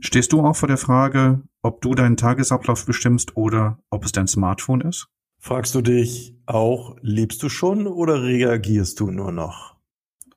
Stehst 0.00 0.32
du 0.32 0.40
auch 0.40 0.56
vor 0.56 0.68
der 0.68 0.76
Frage, 0.76 1.42
ob 1.62 1.80
du 1.80 1.94
deinen 1.94 2.16
Tagesablauf 2.16 2.86
bestimmst 2.86 3.36
oder 3.36 3.78
ob 3.90 4.04
es 4.04 4.12
dein 4.12 4.26
Smartphone 4.26 4.82
ist? 4.82 5.08
Fragst 5.38 5.74
du 5.74 5.82
dich 5.82 6.36
auch, 6.46 6.96
lebst 7.02 7.42
du 7.42 7.48
schon 7.48 7.86
oder 7.86 8.22
reagierst 8.22 9.00
du 9.00 9.10
nur 9.10 9.32
noch? 9.32 9.76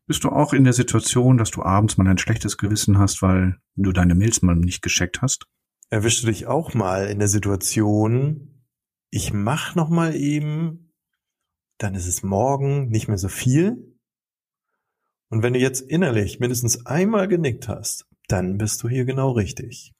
Bist 0.05 0.23
du 0.23 0.29
auch 0.29 0.53
in 0.53 0.63
der 0.63 0.73
Situation, 0.73 1.37
dass 1.37 1.51
du 1.51 1.63
abends 1.63 1.97
mal 1.97 2.07
ein 2.07 2.17
schlechtes 2.17 2.57
Gewissen 2.57 2.97
hast, 2.97 3.21
weil 3.21 3.57
du 3.75 3.91
deine 3.91 4.15
Mails 4.15 4.41
mal 4.41 4.55
nicht 4.55 4.81
gescheckt 4.81 5.21
hast? 5.21 5.47
Erwischst 5.89 6.23
du 6.23 6.27
dich 6.27 6.47
auch 6.47 6.73
mal 6.73 7.07
in 7.07 7.19
der 7.19 7.27
Situation, 7.27 8.65
ich 9.09 9.33
mach 9.33 9.75
noch 9.75 9.89
mal 9.89 10.15
eben, 10.15 10.93
dann 11.77 11.95
ist 11.95 12.07
es 12.07 12.23
morgen 12.23 12.89
nicht 12.89 13.07
mehr 13.07 13.17
so 13.17 13.29
viel. 13.29 13.97
Und 15.29 15.43
wenn 15.43 15.53
du 15.53 15.59
jetzt 15.59 15.81
innerlich 15.81 16.39
mindestens 16.39 16.85
einmal 16.85 17.27
genickt 17.27 17.67
hast, 17.67 18.06
dann 18.27 18.57
bist 18.57 18.83
du 18.83 18.89
hier 18.89 19.05
genau 19.05 19.31
richtig. 19.31 19.93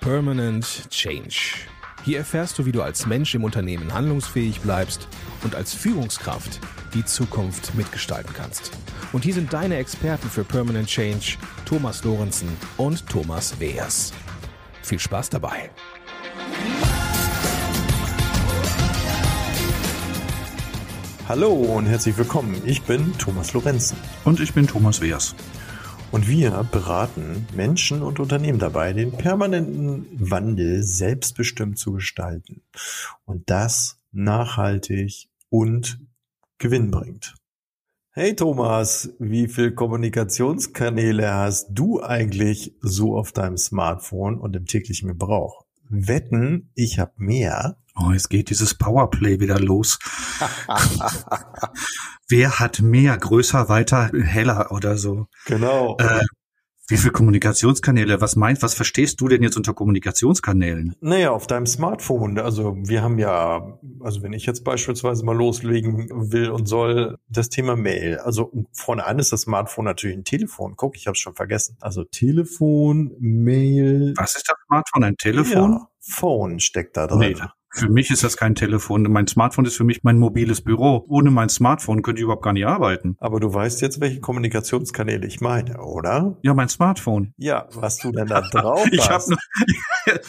Permanent 0.00 0.88
Change. 0.90 1.66
Hier 2.04 2.18
erfährst 2.18 2.56
du, 2.58 2.66
wie 2.66 2.70
du 2.70 2.80
als 2.82 3.06
Mensch 3.06 3.34
im 3.34 3.42
Unternehmen 3.42 3.92
handlungsfähig 3.92 4.60
bleibst 4.60 5.08
und 5.42 5.56
als 5.56 5.74
Führungskraft 5.74 6.60
die 6.94 7.04
Zukunft 7.04 7.74
mitgestalten 7.74 8.32
kannst. 8.32 8.70
Und 9.12 9.24
hier 9.24 9.34
sind 9.34 9.52
deine 9.52 9.76
Experten 9.78 10.30
für 10.30 10.44
Permanent 10.44 10.86
Change, 10.86 11.36
Thomas 11.64 12.04
Lorenzen 12.04 12.48
und 12.76 13.08
Thomas 13.08 13.58
Weers. 13.58 14.12
Viel 14.82 15.00
Spaß 15.00 15.30
dabei. 15.30 15.70
Hallo 21.28 21.52
und 21.52 21.86
herzlich 21.86 22.16
willkommen. 22.16 22.62
Ich 22.66 22.82
bin 22.82 23.12
Thomas 23.18 23.52
Lorenzen. 23.52 23.98
Und 24.24 24.38
ich 24.38 24.54
bin 24.54 24.68
Thomas 24.68 25.00
Weers. 25.00 25.34
Und 26.12 26.28
wir 26.28 26.64
beraten 26.70 27.48
Menschen 27.52 28.00
und 28.02 28.20
Unternehmen 28.20 28.60
dabei, 28.60 28.92
den 28.92 29.10
permanenten 29.10 30.06
Wandel 30.12 30.84
selbstbestimmt 30.84 31.78
zu 31.78 31.94
gestalten. 31.94 32.62
Und 33.24 33.50
das 33.50 33.98
nachhaltig 34.12 35.28
und 35.48 35.98
gewinnbringend. 36.58 37.34
Hey 38.12 38.36
Thomas, 38.36 39.10
wie 39.18 39.48
viel 39.48 39.72
Kommunikationskanäle 39.72 41.34
hast 41.34 41.70
du 41.70 42.04
eigentlich 42.04 42.76
so 42.82 43.18
auf 43.18 43.32
deinem 43.32 43.56
Smartphone 43.56 44.38
und 44.38 44.54
im 44.54 44.66
täglichen 44.66 45.08
Gebrauch? 45.08 45.65
Wetten, 45.88 46.70
ich 46.74 46.98
habe 46.98 47.12
mehr. 47.16 47.76
Oh, 47.98 48.10
es 48.10 48.28
geht 48.28 48.50
dieses 48.50 48.74
Powerplay 48.74 49.40
wieder 49.40 49.58
los. 49.58 49.98
Wer 52.28 52.58
hat 52.58 52.80
mehr, 52.80 53.16
größer, 53.16 53.68
weiter, 53.68 54.10
heller 54.12 54.70
oder 54.70 54.98
so? 54.98 55.28
Genau. 55.46 55.96
Äh, 55.98 56.24
wie 56.88 56.96
viele 56.96 57.12
Kommunikationskanäle? 57.12 58.20
Was 58.20 58.36
meinst, 58.36 58.62
was 58.62 58.74
verstehst 58.74 59.20
du 59.20 59.28
denn 59.28 59.42
jetzt 59.42 59.56
unter 59.56 59.74
Kommunikationskanälen? 59.74 60.94
Naja, 61.00 61.30
auf 61.30 61.46
deinem 61.46 61.66
Smartphone. 61.66 62.38
Also 62.38 62.76
wir 62.78 63.02
haben 63.02 63.18
ja, 63.18 63.78
also 64.00 64.22
wenn 64.22 64.32
ich 64.32 64.46
jetzt 64.46 64.62
beispielsweise 64.62 65.24
mal 65.24 65.36
loslegen 65.36 66.08
will 66.32 66.50
und 66.50 66.66
soll, 66.66 67.16
das 67.28 67.48
Thema 67.48 67.76
Mail. 67.76 68.18
Also 68.18 68.52
vorne 68.72 69.04
an 69.06 69.18
ist 69.18 69.32
das 69.32 69.42
Smartphone 69.42 69.84
natürlich 69.84 70.16
ein 70.16 70.24
Telefon. 70.24 70.74
Guck, 70.76 70.96
ich 70.96 71.06
habe 71.06 71.14
es 71.14 71.18
schon 71.18 71.34
vergessen. 71.34 71.76
Also 71.80 72.04
Telefon, 72.04 73.14
Mail. 73.18 74.14
Was 74.16 74.36
ist 74.36 74.48
das 74.48 74.56
Smartphone? 74.66 75.04
Ein 75.04 75.16
Telefon? 75.16 75.72
Ja, 75.72 75.88
Phone 76.00 76.60
steckt 76.60 76.96
da 76.96 77.08
drin. 77.08 77.18
Nee, 77.18 77.34
für 77.76 77.90
mich 77.90 78.10
ist 78.10 78.24
das 78.24 78.36
kein 78.36 78.54
Telefon. 78.54 79.02
Mein 79.04 79.26
Smartphone 79.26 79.66
ist 79.66 79.76
für 79.76 79.84
mich 79.84 80.02
mein 80.02 80.18
mobiles 80.18 80.62
Büro. 80.62 81.04
Ohne 81.08 81.30
mein 81.30 81.48
Smartphone 81.48 82.02
könnte 82.02 82.20
ich 82.20 82.24
überhaupt 82.24 82.42
gar 82.42 82.52
nicht 82.52 82.66
arbeiten. 82.66 83.16
Aber 83.20 83.38
du 83.38 83.52
weißt 83.52 83.82
jetzt, 83.82 84.00
welche 84.00 84.20
Kommunikationskanäle 84.20 85.26
ich 85.26 85.40
meine, 85.40 85.80
oder? 85.80 86.38
Ja, 86.42 86.54
mein 86.54 86.68
Smartphone. 86.68 87.34
Ja, 87.36 87.68
was 87.74 87.98
du 87.98 88.12
denn 88.12 88.26
da 88.26 88.40
drauf 88.40 88.86
Ich 88.90 89.04
habe 89.04 89.14
hast. 89.14 89.28
nur, 89.28 89.38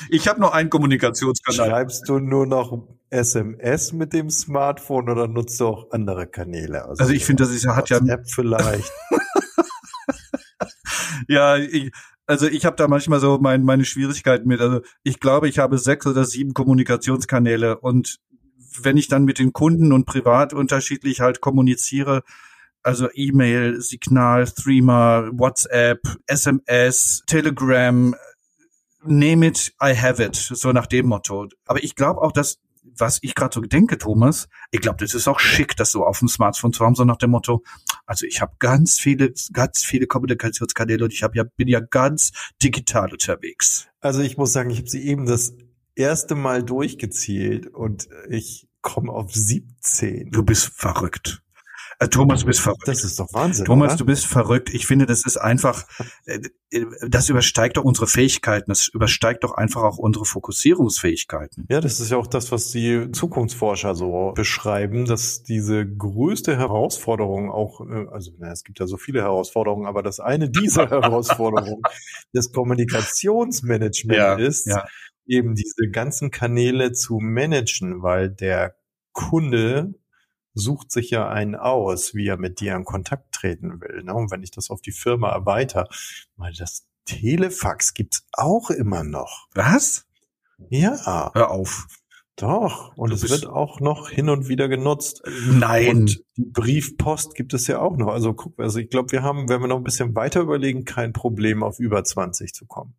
ich 0.09 0.28
hab 0.28 0.38
nur 0.39 0.54
einen 0.54 0.70
Kommunikationskanal. 0.70 1.70
Schreibst 1.70 2.10
du 2.10 2.20
nur 2.20 2.45
noch 2.45 2.88
SMS 3.10 3.94
mit 3.94 4.14
dem 4.14 4.30
Smartphone 4.30 5.10
oder 5.10 5.27
nutzt 5.27 5.60
du 5.60 5.67
auch 5.67 5.92
andere 5.92 6.27
Kanäle? 6.27 6.86
Also 6.86 7.10
ich 7.10 7.26
finde, 7.26 7.44
das 7.44 7.54
ist, 7.54 7.67
hat 7.67 7.89
ja, 7.89 8.02
WhatsApp 8.02 8.30
vielleicht. 8.30 8.92
ja, 11.27 11.58
ich, 11.58 11.92
also 12.27 12.48
ich 12.48 12.65
habe 12.65 12.76
da 12.76 12.88
manchmal 12.88 13.20
so 13.20 13.39
mein, 13.39 13.64
meine 13.64 13.86
Schwierigkeiten 13.86 14.48
mit. 14.48 14.61
Also 14.61 14.82
ich 15.04 15.20
glaube, 15.20 15.48
ich 15.48 15.60
habe 15.60 15.77
sechs 15.77 16.05
oder 16.05 16.26
sieben 16.26 16.54
Kommunikationskanäle 16.54 17.80
und 17.80 18.20
wenn 18.82 18.98
ich 18.98 19.08
dann 19.08 19.26
mit 19.26 19.39
den 19.39 19.54
Kunden 19.54 19.92
und 19.92 20.05
privat 20.05 20.54
unterschiedlich 20.54 21.21
halt 21.21 21.42
kommuniziere, 21.42 22.23
also 22.83 23.08
E-Mail, 23.14 23.82
Signal, 23.82 24.45
Threema, 24.45 25.30
WhatsApp, 25.32 25.99
SMS, 26.27 27.23
Telegram, 27.26 28.14
name 29.04 29.48
it, 29.48 29.73
I 29.82 29.95
have 29.95 30.23
it, 30.23 30.36
so 30.36 30.71
nach 30.73 30.86
dem 30.86 31.08
Motto. 31.08 31.48
Aber 31.65 31.83
ich 31.83 31.95
glaube 31.95 32.21
auch, 32.21 32.32
dass 32.32 32.59
was 32.95 33.20
ich 33.21 33.36
gerade 33.36 33.53
so 33.53 33.61
denke, 33.61 33.98
Thomas, 33.98 34.48
ich 34.71 34.81
glaube, 34.81 34.98
das 34.99 35.14
ist 35.14 35.27
auch 35.27 35.39
schick, 35.39 35.75
das 35.75 35.92
so 35.92 36.05
auf 36.05 36.20
dem 36.20 36.27
Smartphone 36.27 36.73
zu 36.73 36.86
haben, 36.86 36.95
so 36.95 37.03
nach 37.03 37.17
dem 37.17 37.31
Motto, 37.31 37.64
also 38.05 38.25
ich 38.25 38.42
habe 38.42 38.55
ganz 38.59 38.99
viele, 38.99 39.33
ganz 39.53 39.83
viele 39.83 40.08
Kommunikationskanäle 40.08 41.03
und 41.03 41.14
ich 41.14 41.23
habe 41.23 41.37
ja, 41.37 41.43
bin 41.43 41.67
ja 41.67 41.80
ganz 41.80 42.31
digital 42.61 43.11
unterwegs. 43.11 43.87
Also 43.99 44.21
ich 44.21 44.37
muss 44.37 44.53
sagen, 44.53 44.70
ich 44.70 44.80
habe 44.80 44.89
sie 44.89 45.05
eben 45.05 45.26
das 45.26 45.53
erste 45.95 46.36
Mal 46.36 46.64
durchgezählt 46.64 47.67
und 47.67 48.08
ich 48.30 48.67
komme 48.81 49.11
auf 49.11 49.33
17. 49.33 50.31
Du 50.31 50.43
bist 50.43 50.71
verrückt. 50.76 51.42
Äh, 51.99 52.09
Thomas, 52.09 52.41
du 52.41 52.45
bist 52.45 52.59
verrückt. 52.59 52.87
Das 52.87 53.03
ist 53.03 53.19
doch 53.19 53.33
Wahnsinn. 53.33 53.65
Thomas, 53.65 53.93
oder? 53.93 53.97
du 53.97 54.05
bist 54.05 54.27
verrückt. 54.27 54.71
Ich 54.73 54.85
finde, 54.85 55.08
das 55.08 55.25
ist 55.25 55.37
einfach, 55.37 55.85
äh, 56.25 56.39
das 57.08 57.30
übersteigt 57.30 57.77
doch 57.77 57.83
unsere 57.83 58.05
Fähigkeiten. 58.05 58.69
Das 58.69 58.87
übersteigt 58.87 59.43
doch 59.43 59.53
einfach 59.53 59.81
auch 59.81 59.97
unsere 59.97 60.25
Fokussierungsfähigkeiten. 60.25 61.65
Ja, 61.69 61.81
das 61.81 61.99
ist 61.99 62.11
ja 62.11 62.17
auch 62.17 62.27
das, 62.27 62.52
was 62.52 62.69
die 62.69 63.11
Zukunftsforscher 63.11 63.95
so 63.95 64.33
beschreiben, 64.35 65.05
dass 65.05 65.41
diese 65.41 65.87
größte 65.87 66.55
Herausforderung 66.55 67.49
auch, 67.49 67.81
äh, 67.81 68.05
also 68.11 68.31
na, 68.37 68.52
es 68.52 68.64
gibt 68.64 68.79
ja 68.79 68.85
so 68.85 68.97
viele 68.97 69.21
Herausforderungen, 69.21 69.87
aber 69.87 70.03
dass 70.03 70.19
eine 70.19 70.49
dieser 70.52 70.89
Herausforderungen 70.91 71.81
das 72.31 72.52
Kommunikationsmanagement 72.52 74.19
Ja, 74.19 74.35
ist, 74.35 74.67
ja. 74.67 74.85
eben 75.25 75.55
diese 75.55 75.89
ganzen 75.91 76.29
Kanäle 76.29 76.91
zu 76.91 77.17
managen, 77.19 78.03
weil 78.03 78.29
der 78.29 78.75
Kunde 79.14 79.95
sucht 80.58 80.92
sich 80.92 81.10
ja 81.10 81.30
einen 81.30 81.56
aus, 81.56 82.14
wie 82.14 82.28
er 82.28 82.38
mit 82.38 82.60
dir 82.60 82.76
in 82.76 82.86
Kontakt 82.86 83.32
treten 83.34 83.82
will. 83.82 84.04
Ne? 84.04 84.14
Und 84.14 84.32
wenn 84.32 84.44
ich 84.44 84.52
das 84.52 84.70
auf 84.70 84.82
die 84.82 84.92
Firma 84.92 85.30
erweitere, 85.30 85.88
weil 86.36 86.54
das 86.54 86.86
Telefax 87.06 87.94
gibt's 87.94 88.26
auch 88.34 88.70
immer 88.70 89.04
noch. 89.04 89.48
Was? 89.54 90.06
Ja, 90.70 91.32
Hör 91.34 91.52
auf. 91.52 91.88
doch. 92.36 92.95
Und 92.98 93.12
es 93.14 93.30
wird 93.30 93.45
auch 93.48 93.80
noch 93.80 94.10
hin 94.10 94.30
und 94.30 94.48
wieder 94.48 94.68
genutzt. 94.68 95.22
Nein. 95.50 95.90
Und 95.90 96.23
die 96.36 96.45
Briefpost 96.45 97.36
gibt 97.36 97.54
es 97.54 97.68
ja 97.68 97.80
auch 97.80 97.95
noch. 97.95 98.08
Also 98.08 98.34
guck, 98.34 98.60
also 98.60 98.80
ich 98.80 98.89
glaube, 98.89 99.12
wir 99.12 99.24
haben, 99.24 99.50
wenn 99.50 99.62
wir 99.62 99.68
noch 99.68 99.78
ein 99.78 99.84
bisschen 99.84 100.16
weiter 100.16 100.42
überlegen, 100.42 100.84
kein 100.86 101.14
Problem, 101.14 101.64
auf 101.64 101.80
über 101.80 102.04
20 102.04 102.54
zu 102.54 102.66
kommen. 102.66 102.95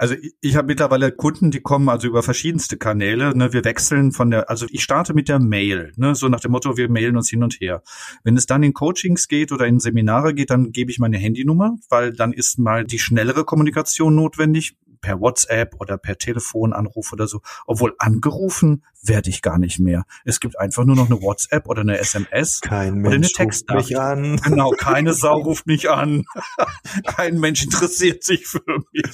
Also 0.00 0.14
ich, 0.14 0.32
ich 0.40 0.56
habe 0.56 0.66
mittlerweile 0.66 1.12
Kunden, 1.12 1.50
die 1.50 1.60
kommen 1.60 1.90
also 1.90 2.08
über 2.08 2.22
verschiedenste 2.22 2.78
Kanäle. 2.78 3.36
Ne, 3.36 3.52
wir 3.52 3.66
wechseln 3.66 4.12
von 4.12 4.30
der, 4.30 4.48
also 4.48 4.64
ich 4.70 4.82
starte 4.82 5.12
mit 5.12 5.28
der 5.28 5.38
Mail, 5.38 5.92
ne, 5.96 6.14
so 6.14 6.26
nach 6.30 6.40
dem 6.40 6.52
Motto, 6.52 6.78
wir 6.78 6.88
mailen 6.88 7.18
uns 7.18 7.28
hin 7.28 7.42
und 7.42 7.60
her. 7.60 7.82
Wenn 8.24 8.34
es 8.34 8.46
dann 8.46 8.62
in 8.62 8.72
Coachings 8.72 9.28
geht 9.28 9.52
oder 9.52 9.66
in 9.66 9.78
Seminare 9.78 10.32
geht, 10.32 10.48
dann 10.48 10.72
gebe 10.72 10.90
ich 10.90 11.00
meine 11.00 11.18
Handynummer, 11.18 11.76
weil 11.90 12.14
dann 12.14 12.32
ist 12.32 12.58
mal 12.58 12.84
die 12.84 12.98
schnellere 12.98 13.44
Kommunikation 13.44 14.14
notwendig 14.14 14.74
per 15.00 15.20
WhatsApp 15.20 15.74
oder 15.80 15.96
per 15.98 16.18
Telefonanruf 16.18 17.12
oder 17.12 17.26
so. 17.26 17.40
Obwohl 17.66 17.94
angerufen 17.98 18.84
werde 19.02 19.30
ich 19.30 19.40
gar 19.42 19.58
nicht 19.58 19.78
mehr. 19.80 20.04
Es 20.24 20.40
gibt 20.40 20.58
einfach 20.58 20.84
nur 20.84 20.94
noch 20.96 21.06
eine 21.10 21.22
WhatsApp 21.22 21.66
oder 21.68 21.80
eine 21.80 21.98
SMS. 21.98 22.60
Kein 22.60 23.00
Oder 23.00 23.10
eine 23.10 23.18
Mensch 23.20 23.28
ruft 23.28 23.36
Textnachricht. 23.36 23.88
mich 23.90 23.98
an. 23.98 24.36
Genau, 24.44 24.70
keine 24.70 25.14
Sau 25.14 25.38
ruft 25.42 25.66
mich 25.66 25.88
an. 25.90 26.24
Kein 27.06 27.38
Mensch 27.38 27.62
interessiert 27.64 28.24
sich 28.24 28.46
für 28.46 28.62
mich. 28.92 29.06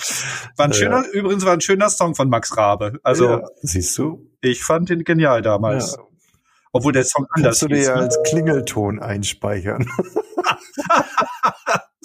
War 0.57 0.67
ein 0.67 0.73
Ja. 0.73 0.77
schöner, 0.77 1.05
übrigens 1.13 1.45
war 1.45 1.53
ein 1.53 1.61
schöner 1.61 1.89
Song 1.91 2.15
von 2.15 2.29
Max 2.29 2.57
Rabe. 2.57 2.99
Also 3.03 3.29
ja, 3.31 3.43
siehst 3.63 3.97
du? 3.99 4.29
ich 4.41 4.65
fand 4.65 4.91
ihn 4.91 5.05
genial 5.05 5.43
damals. 5.43 5.97
Ja. 5.97 6.03
Obwohl 6.73 6.93
der 6.93 7.05
Song 7.05 7.27
anders 7.31 7.61
Kannst 7.61 7.63
du 7.63 7.69
dir 7.75 7.83
ja 7.83 7.95
ne? 7.97 8.03
als 8.03 8.19
Klingelton 8.25 8.99
einspeichern. 9.01 9.87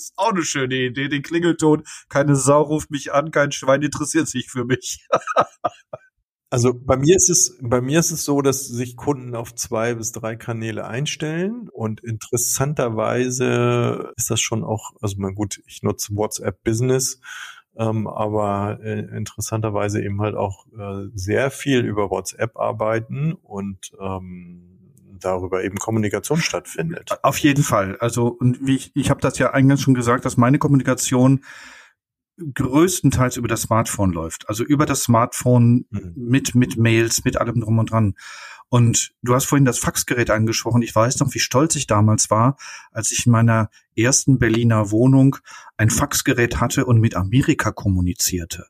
Ist 0.02 0.14
auch 0.18 0.32
eine 0.32 0.44
schöne 0.44 0.76
Idee. 0.76 1.08
Den 1.08 1.22
Klingelton. 1.22 1.84
Keine 2.10 2.36
Sau 2.36 2.62
ruft 2.62 2.92
mich 2.92 3.14
an, 3.14 3.32
kein 3.32 3.52
Schwein 3.52 3.82
interessiert 3.82 4.28
sich 4.28 4.50
für 4.50 4.66
mich. 4.66 5.08
Also 6.54 6.74
bei 6.74 6.98
mir 6.98 7.16
ist 7.16 7.30
es, 7.30 7.58
bei 7.62 7.80
mir 7.80 8.00
ist 8.00 8.12
es 8.12 8.26
so, 8.26 8.42
dass 8.42 8.68
sich 8.68 8.98
Kunden 8.98 9.36
auf 9.36 9.56
zwei 9.56 9.96
bis 9.96 10.12
drei 10.12 10.36
Kanäle 10.36 10.86
einstellen 10.86 11.70
und 11.72 12.04
interessanterweise 12.04 14.12
ist 14.18 14.30
das 14.30 14.42
schon 14.42 14.66
auch, 14.66 14.92
also 15.00 15.16
mein 15.18 15.34
gut, 15.34 15.62
ich 15.66 15.82
nutze 15.82 16.14
WhatsApp 16.14 16.62
Business, 16.66 17.22
ähm, 17.78 18.06
aber 18.06 18.80
äh, 18.84 19.00
interessanterweise 19.16 20.04
eben 20.04 20.20
halt 20.20 20.36
auch 20.36 20.66
äh, 20.78 21.08
sehr 21.14 21.52
viel 21.52 21.86
über 21.86 22.12
WhatsApp 22.12 22.58
arbeiten 22.58 23.32
und 23.32 23.94
ähm, 24.02 24.71
darüber 25.22 25.64
eben 25.64 25.78
Kommunikation 25.78 26.40
stattfindet. 26.40 27.18
Auf 27.24 27.38
jeden 27.38 27.64
Fall. 27.64 27.98
Also 28.00 28.28
und 28.28 28.66
wie 28.66 28.76
ich, 28.76 28.92
ich 28.96 29.10
habe 29.10 29.22
das 29.22 29.38
ja 29.38 29.52
eingangs 29.52 29.82
schon 29.82 29.94
gesagt, 29.94 30.26
dass 30.26 30.38
meine 30.38 30.60
Kommunikation 30.60 31.44
größtenteils 32.54 33.38
über 33.38 33.48
das 33.48 33.64
Smartphone 33.64 34.12
läuft. 34.12 34.50
Also 34.50 34.64
über 34.64 34.86
das 34.86 35.04
Smartphone 35.04 35.86
mhm. 35.90 36.14
mit 36.16 36.56
mit 36.56 36.78
Mails, 36.78 37.24
mit 37.24 37.38
allem 37.38 37.62
drum 37.62 37.80
und 37.80 37.92
dran. 37.92 38.16
Und 38.72 39.12
du 39.22 39.36
hast 39.36 39.48
vorhin 39.48 39.66
das 39.66 39.80
Faxgerät 39.80 40.30
angesprochen. 40.30 40.82
Ich 40.82 40.96
weiß 40.96 41.20
noch, 41.20 41.34
wie 41.34 41.40
stolz 41.40 41.76
ich 41.76 41.88
damals 41.88 42.32
war, 42.32 42.56
als 42.94 43.12
ich 43.12 43.26
in 43.26 43.34
meiner 43.34 43.70
ersten 43.98 44.40
Berliner 44.40 44.92
Wohnung 44.92 45.36
ein 45.76 45.90
Faxgerät 45.90 46.62
hatte 46.62 46.86
und 46.86 47.02
mit 47.02 47.18
Amerika 47.18 47.72
kommunizierte. 47.72 48.68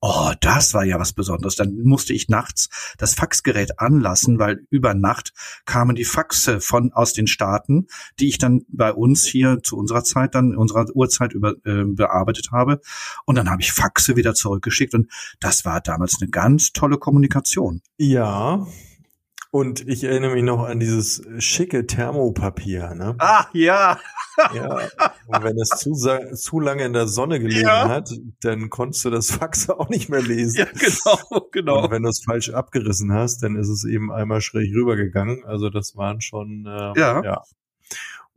Oh, 0.00 0.30
das 0.40 0.72
war 0.72 0.84
ja 0.84 1.00
was 1.00 1.14
Besonderes. 1.14 1.56
Dann 1.56 1.80
musste 1.82 2.12
ich 2.12 2.28
nachts 2.28 2.94
das 2.96 3.14
Faxgerät 3.14 3.80
anlassen, 3.80 4.38
weil 4.38 4.64
über 4.70 4.94
Nacht 4.94 5.32
kamen 5.64 5.96
die 5.96 6.04
Faxe 6.04 6.60
von 6.60 6.92
aus 6.92 7.12
den 7.12 7.26
Staaten, 7.26 7.88
die 8.20 8.28
ich 8.28 8.38
dann 8.38 8.62
bei 8.68 8.92
uns 8.92 9.24
hier 9.24 9.64
zu 9.64 9.76
unserer 9.76 10.04
Zeit 10.04 10.36
dann 10.36 10.54
unserer 10.54 10.86
Uhrzeit 10.94 11.32
über, 11.32 11.54
äh, 11.64 11.82
bearbeitet 11.86 12.52
habe. 12.52 12.80
Und 13.24 13.34
dann 13.34 13.50
habe 13.50 13.62
ich 13.62 13.72
Faxe 13.72 14.14
wieder 14.14 14.34
zurückgeschickt 14.34 14.94
und 14.94 15.10
das 15.40 15.64
war 15.64 15.80
damals 15.80 16.18
eine 16.20 16.30
ganz 16.30 16.72
tolle 16.72 16.98
Kommunikation. 16.98 17.82
Ja, 17.96 18.64
und 19.50 19.86
ich 19.88 20.04
erinnere 20.04 20.34
mich 20.34 20.44
noch 20.44 20.64
an 20.64 20.78
dieses 20.78 21.22
schicke 21.38 21.86
Thermopapier, 21.86 22.94
ne? 22.94 23.16
Ah, 23.18 23.46
ja. 23.52 23.98
Ja. 24.54 24.88
Und 25.26 25.44
wenn 25.44 25.58
es 25.58 25.68
zu, 25.70 25.94
zu 25.94 26.60
lange 26.60 26.84
in 26.84 26.92
der 26.92 27.06
Sonne 27.08 27.40
gelegen 27.40 27.66
ja. 27.66 27.88
hat, 27.88 28.10
dann 28.40 28.70
konntest 28.70 29.04
du 29.04 29.10
das 29.10 29.30
Fax 29.30 29.68
auch 29.70 29.88
nicht 29.88 30.08
mehr 30.08 30.22
lesen. 30.22 30.60
Ja, 30.60 30.66
genau, 30.72 31.48
genau. 31.50 31.84
Und 31.84 31.90
wenn 31.90 32.02
du 32.04 32.08
es 32.08 32.22
falsch 32.24 32.50
abgerissen 32.50 33.12
hast, 33.12 33.42
dann 33.42 33.56
ist 33.56 33.68
es 33.68 33.84
eben 33.84 34.12
einmal 34.12 34.40
schräg 34.40 34.72
rübergegangen. 34.74 35.44
Also 35.44 35.68
das 35.68 35.96
waren 35.96 36.20
schon, 36.20 36.66
äh, 36.66 36.98
ja. 36.98 37.22
ja. 37.22 37.42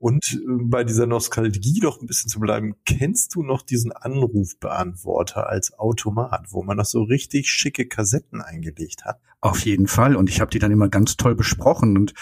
Und 0.03 0.33
äh, 0.33 0.39
bei 0.45 0.83
dieser 0.83 1.05
Nostalgie 1.05 1.79
doch 1.79 2.01
ein 2.01 2.07
bisschen 2.07 2.29
zu 2.29 2.41
bleiben, 2.41 2.75
kennst 2.85 3.35
du 3.35 3.41
noch 3.41 3.61
diesen 3.61 3.94
Anrufbeantworter 3.94 5.47
als 5.47 5.79
Automat, 5.79 6.47
wo 6.50 6.61
man 6.61 6.75
noch 6.75 6.85
so 6.85 7.03
richtig 7.03 7.50
schicke 7.50 7.88
Kassetten 7.88 8.41
eingelegt 8.41 9.05
hat? 9.05 9.21
Auf 9.39 9.61
jeden 9.61 9.88
Fall. 9.88 10.17
Und 10.17 10.29
ich 10.29 10.41
habe 10.41 10.51
die 10.51 10.59
dann 10.59 10.71
immer 10.71 10.89
ganz 10.89 11.15
toll 11.15 11.35
besprochen. 11.35 11.95
Und 11.95 12.13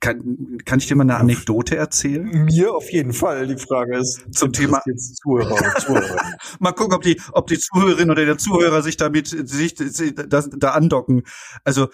kann, 0.00 0.58
kann 0.66 0.80
ich 0.80 0.86
dir 0.86 0.96
mal 0.96 1.04
eine 1.04 1.16
Anekdote 1.16 1.76
erzählen? 1.76 2.44
Mir 2.44 2.74
auf 2.74 2.92
jeden 2.92 3.14
Fall. 3.14 3.46
Die 3.46 3.56
Frage 3.56 3.96
ist 3.96 4.26
zum 4.32 4.52
Thema 4.52 4.82
jetzt 4.84 5.16
Zuhörer 5.16 5.52
und 5.52 5.80
Zuhörer. 5.80 6.20
mal 6.58 6.72
gucken, 6.72 6.94
ob 6.94 7.00
die, 7.00 7.18
ob 7.32 7.46
die 7.46 7.58
Zuhörerin 7.58 8.10
oder 8.10 8.26
der 8.26 8.36
Zuhörer 8.36 8.82
sich 8.82 8.98
damit 8.98 9.28
sich, 9.28 9.78
sich 9.78 10.14
das, 10.14 10.50
da 10.50 10.72
andocken. 10.72 11.22
Also 11.64 11.88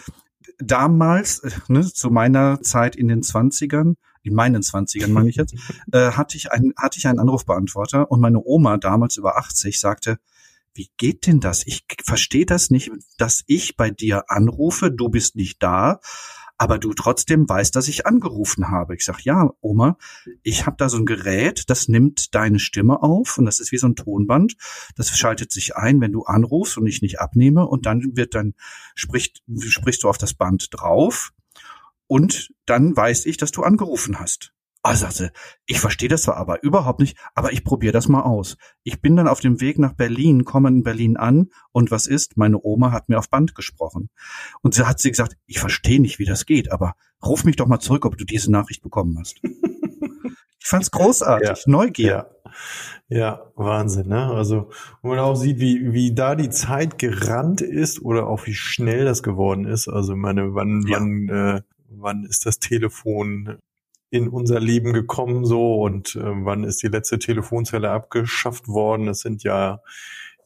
damals, 0.58 1.40
ne, 1.68 1.84
zu 1.84 2.10
meiner 2.10 2.62
Zeit 2.62 2.96
in 2.96 3.06
den 3.06 3.22
Zwanzigern, 3.22 3.94
in 4.24 4.34
meinen 4.34 4.62
Zwanzigern 4.62 5.12
meine 5.12 5.30
ich 5.30 5.36
jetzt, 5.36 5.54
äh, 5.92 6.12
hatte 6.12 6.36
ich 6.36 6.50
einen, 6.50 6.72
hatte 6.76 6.98
ich 6.98 7.06
einen 7.06 7.18
Anrufbeantworter 7.18 8.10
und 8.10 8.20
meine 8.20 8.40
Oma, 8.44 8.78
damals 8.78 9.16
über 9.16 9.36
80, 9.36 9.78
sagte, 9.78 10.18
wie 10.74 10.90
geht 10.96 11.26
denn 11.26 11.40
das? 11.40 11.64
Ich 11.66 11.84
verstehe 12.04 12.46
das 12.46 12.70
nicht, 12.70 12.90
dass 13.16 13.44
ich 13.46 13.76
bei 13.76 13.90
dir 13.90 14.24
anrufe, 14.28 14.90
du 14.90 15.08
bist 15.08 15.36
nicht 15.36 15.62
da, 15.62 16.00
aber 16.56 16.78
du 16.78 16.94
trotzdem 16.94 17.48
weißt, 17.48 17.74
dass 17.74 17.88
ich 17.88 18.06
angerufen 18.06 18.70
habe. 18.70 18.94
Ich 18.94 19.04
sag, 19.04 19.20
ja, 19.24 19.50
Oma, 19.60 19.98
ich 20.42 20.66
habe 20.66 20.76
da 20.78 20.88
so 20.88 20.98
ein 20.98 21.06
Gerät, 21.06 21.68
das 21.68 21.88
nimmt 21.88 22.34
deine 22.34 22.58
Stimme 22.58 23.02
auf 23.02 23.38
und 23.38 23.44
das 23.44 23.60
ist 23.60 23.72
wie 23.72 23.78
so 23.78 23.88
ein 23.88 23.96
Tonband. 23.96 24.56
Das 24.96 25.16
schaltet 25.16 25.52
sich 25.52 25.76
ein, 25.76 26.00
wenn 26.00 26.12
du 26.12 26.24
anrufst 26.24 26.78
und 26.78 26.86
ich 26.86 27.02
nicht 27.02 27.20
abnehme 27.20 27.66
und 27.66 27.86
dann 27.86 28.16
wird 28.16 28.34
dann 28.34 28.54
spricht 28.94 29.42
sprichst 29.58 30.04
du 30.04 30.08
auf 30.08 30.18
das 30.18 30.34
Band 30.34 30.68
drauf 30.70 31.32
und 32.06 32.52
dann 32.66 32.96
weiß 32.96 33.26
ich, 33.26 33.36
dass 33.36 33.50
du 33.50 33.62
angerufen 33.62 34.18
hast. 34.18 34.54
Ah, 34.86 34.96
sagte, 34.96 35.32
ich 35.64 35.80
verstehe 35.80 36.10
das 36.10 36.24
zwar 36.24 36.36
aber 36.36 36.62
überhaupt 36.62 37.00
nicht, 37.00 37.16
aber 37.34 37.54
ich 37.54 37.64
probiere 37.64 37.94
das 37.94 38.06
mal 38.06 38.20
aus. 38.20 38.58
Ich 38.82 39.00
bin 39.00 39.16
dann 39.16 39.28
auf 39.28 39.40
dem 39.40 39.62
Weg 39.62 39.78
nach 39.78 39.94
Berlin, 39.94 40.44
komme 40.44 40.68
in 40.68 40.82
Berlin 40.82 41.16
an 41.16 41.48
und 41.72 41.90
was 41.90 42.06
ist? 42.06 42.36
Meine 42.36 42.62
Oma 42.62 42.92
hat 42.92 43.08
mir 43.08 43.18
auf 43.18 43.30
Band 43.30 43.54
gesprochen. 43.54 44.10
Und 44.60 44.74
sie 44.74 44.86
hat 44.86 45.00
sie 45.00 45.08
gesagt, 45.08 45.38
ich 45.46 45.58
verstehe 45.58 46.02
nicht, 46.02 46.18
wie 46.18 46.26
das 46.26 46.44
geht, 46.44 46.70
aber 46.70 46.96
ruf 47.24 47.44
mich 47.44 47.56
doch 47.56 47.66
mal 47.66 47.80
zurück, 47.80 48.04
ob 48.04 48.18
du 48.18 48.26
diese 48.26 48.52
Nachricht 48.52 48.82
bekommen 48.82 49.16
hast. 49.18 49.40
ich 49.42 50.66
fand's 50.66 50.90
großartig, 50.90 51.48
ja, 51.48 51.56
Neugier. 51.64 52.30
Ja. 53.08 53.16
ja, 53.16 53.52
Wahnsinn, 53.54 54.08
ne? 54.08 54.26
Also, 54.32 54.68
wo 55.00 55.08
man 55.08 55.18
auch 55.18 55.34
sieht, 55.34 55.60
wie, 55.60 55.94
wie 55.94 56.14
da 56.14 56.34
die 56.34 56.50
Zeit 56.50 56.98
gerannt 56.98 57.62
ist 57.62 58.02
oder 58.02 58.26
auch 58.26 58.46
wie 58.46 58.54
schnell 58.54 59.06
das 59.06 59.22
geworden 59.22 59.64
ist. 59.64 59.88
Also, 59.88 60.14
meine, 60.14 60.54
wann, 60.54 60.84
ja. 60.86 60.98
wann, 60.98 61.28
äh, 61.30 61.62
wann 61.88 62.24
ist 62.24 62.46
das 62.46 62.58
Telefon 62.58 63.58
in 64.10 64.28
unser 64.28 64.60
Leben 64.60 64.92
gekommen 64.92 65.44
so 65.44 65.82
und 65.82 66.14
äh, 66.16 66.22
wann 66.22 66.64
ist 66.64 66.82
die 66.82 66.88
letzte 66.88 67.18
Telefonzelle 67.18 67.90
abgeschafft 67.90 68.68
worden? 68.68 69.06
Das 69.06 69.20
sind 69.20 69.42
ja 69.42 69.80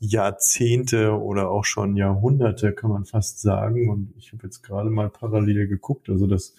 Jahrzehnte 0.00 1.12
oder 1.18 1.50
auch 1.50 1.64
schon 1.64 1.96
Jahrhunderte, 1.96 2.72
kann 2.72 2.90
man 2.90 3.04
fast 3.04 3.40
sagen. 3.40 3.90
Und 3.90 4.14
ich 4.16 4.32
habe 4.32 4.44
jetzt 4.44 4.62
gerade 4.62 4.90
mal 4.90 5.10
parallel 5.10 5.66
geguckt. 5.68 6.08
Also 6.08 6.26
das 6.26 6.54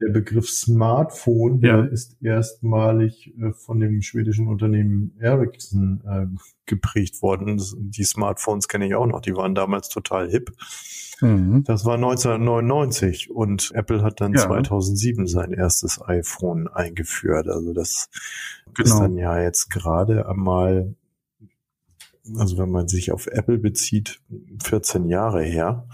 der 0.00 0.10
Begriff 0.10 0.48
Smartphone, 0.48 1.60
ja. 1.60 1.76
der 1.76 1.92
ist 1.92 2.16
erstmalig 2.22 3.34
äh, 3.38 3.52
von 3.52 3.80
dem 3.80 4.02
schwedischen 4.02 4.48
Unternehmen 4.48 5.14
Ericsson 5.18 6.02
äh, 6.06 6.26
geprägt 6.66 7.22
worden. 7.22 7.60
Die 7.76 8.04
Smartphones 8.04 8.68
kenne 8.68 8.86
ich 8.86 8.94
auch 8.94 9.06
noch, 9.06 9.20
die 9.20 9.34
waren 9.34 9.54
damals 9.54 9.88
total 9.88 10.30
hip. 10.30 10.52
Mhm. 11.20 11.64
Das 11.64 11.84
war 11.84 11.96
1999 11.96 13.30
und 13.30 13.72
Apple 13.74 14.02
hat 14.02 14.20
dann 14.20 14.32
ja. 14.32 14.40
2007 14.40 15.26
sein 15.26 15.52
erstes 15.52 16.00
iPhone 16.02 16.68
eingeführt. 16.68 17.48
Also 17.48 17.74
das 17.74 18.08
genau. 18.74 18.88
ist 18.88 18.98
dann 18.98 19.16
ja 19.16 19.40
jetzt 19.40 19.68
gerade 19.68 20.26
einmal, 20.28 20.94
also 22.36 22.56
wenn 22.56 22.70
man 22.70 22.88
sich 22.88 23.12
auf 23.12 23.26
Apple 23.26 23.58
bezieht, 23.58 24.20
14 24.64 25.08
Jahre 25.08 25.42
her. 25.42 25.86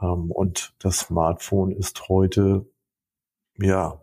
Ähm, 0.00 0.30
und 0.30 0.74
das 0.78 1.00
Smartphone 1.00 1.72
ist 1.72 2.08
heute, 2.08 2.64
ja, 3.58 4.00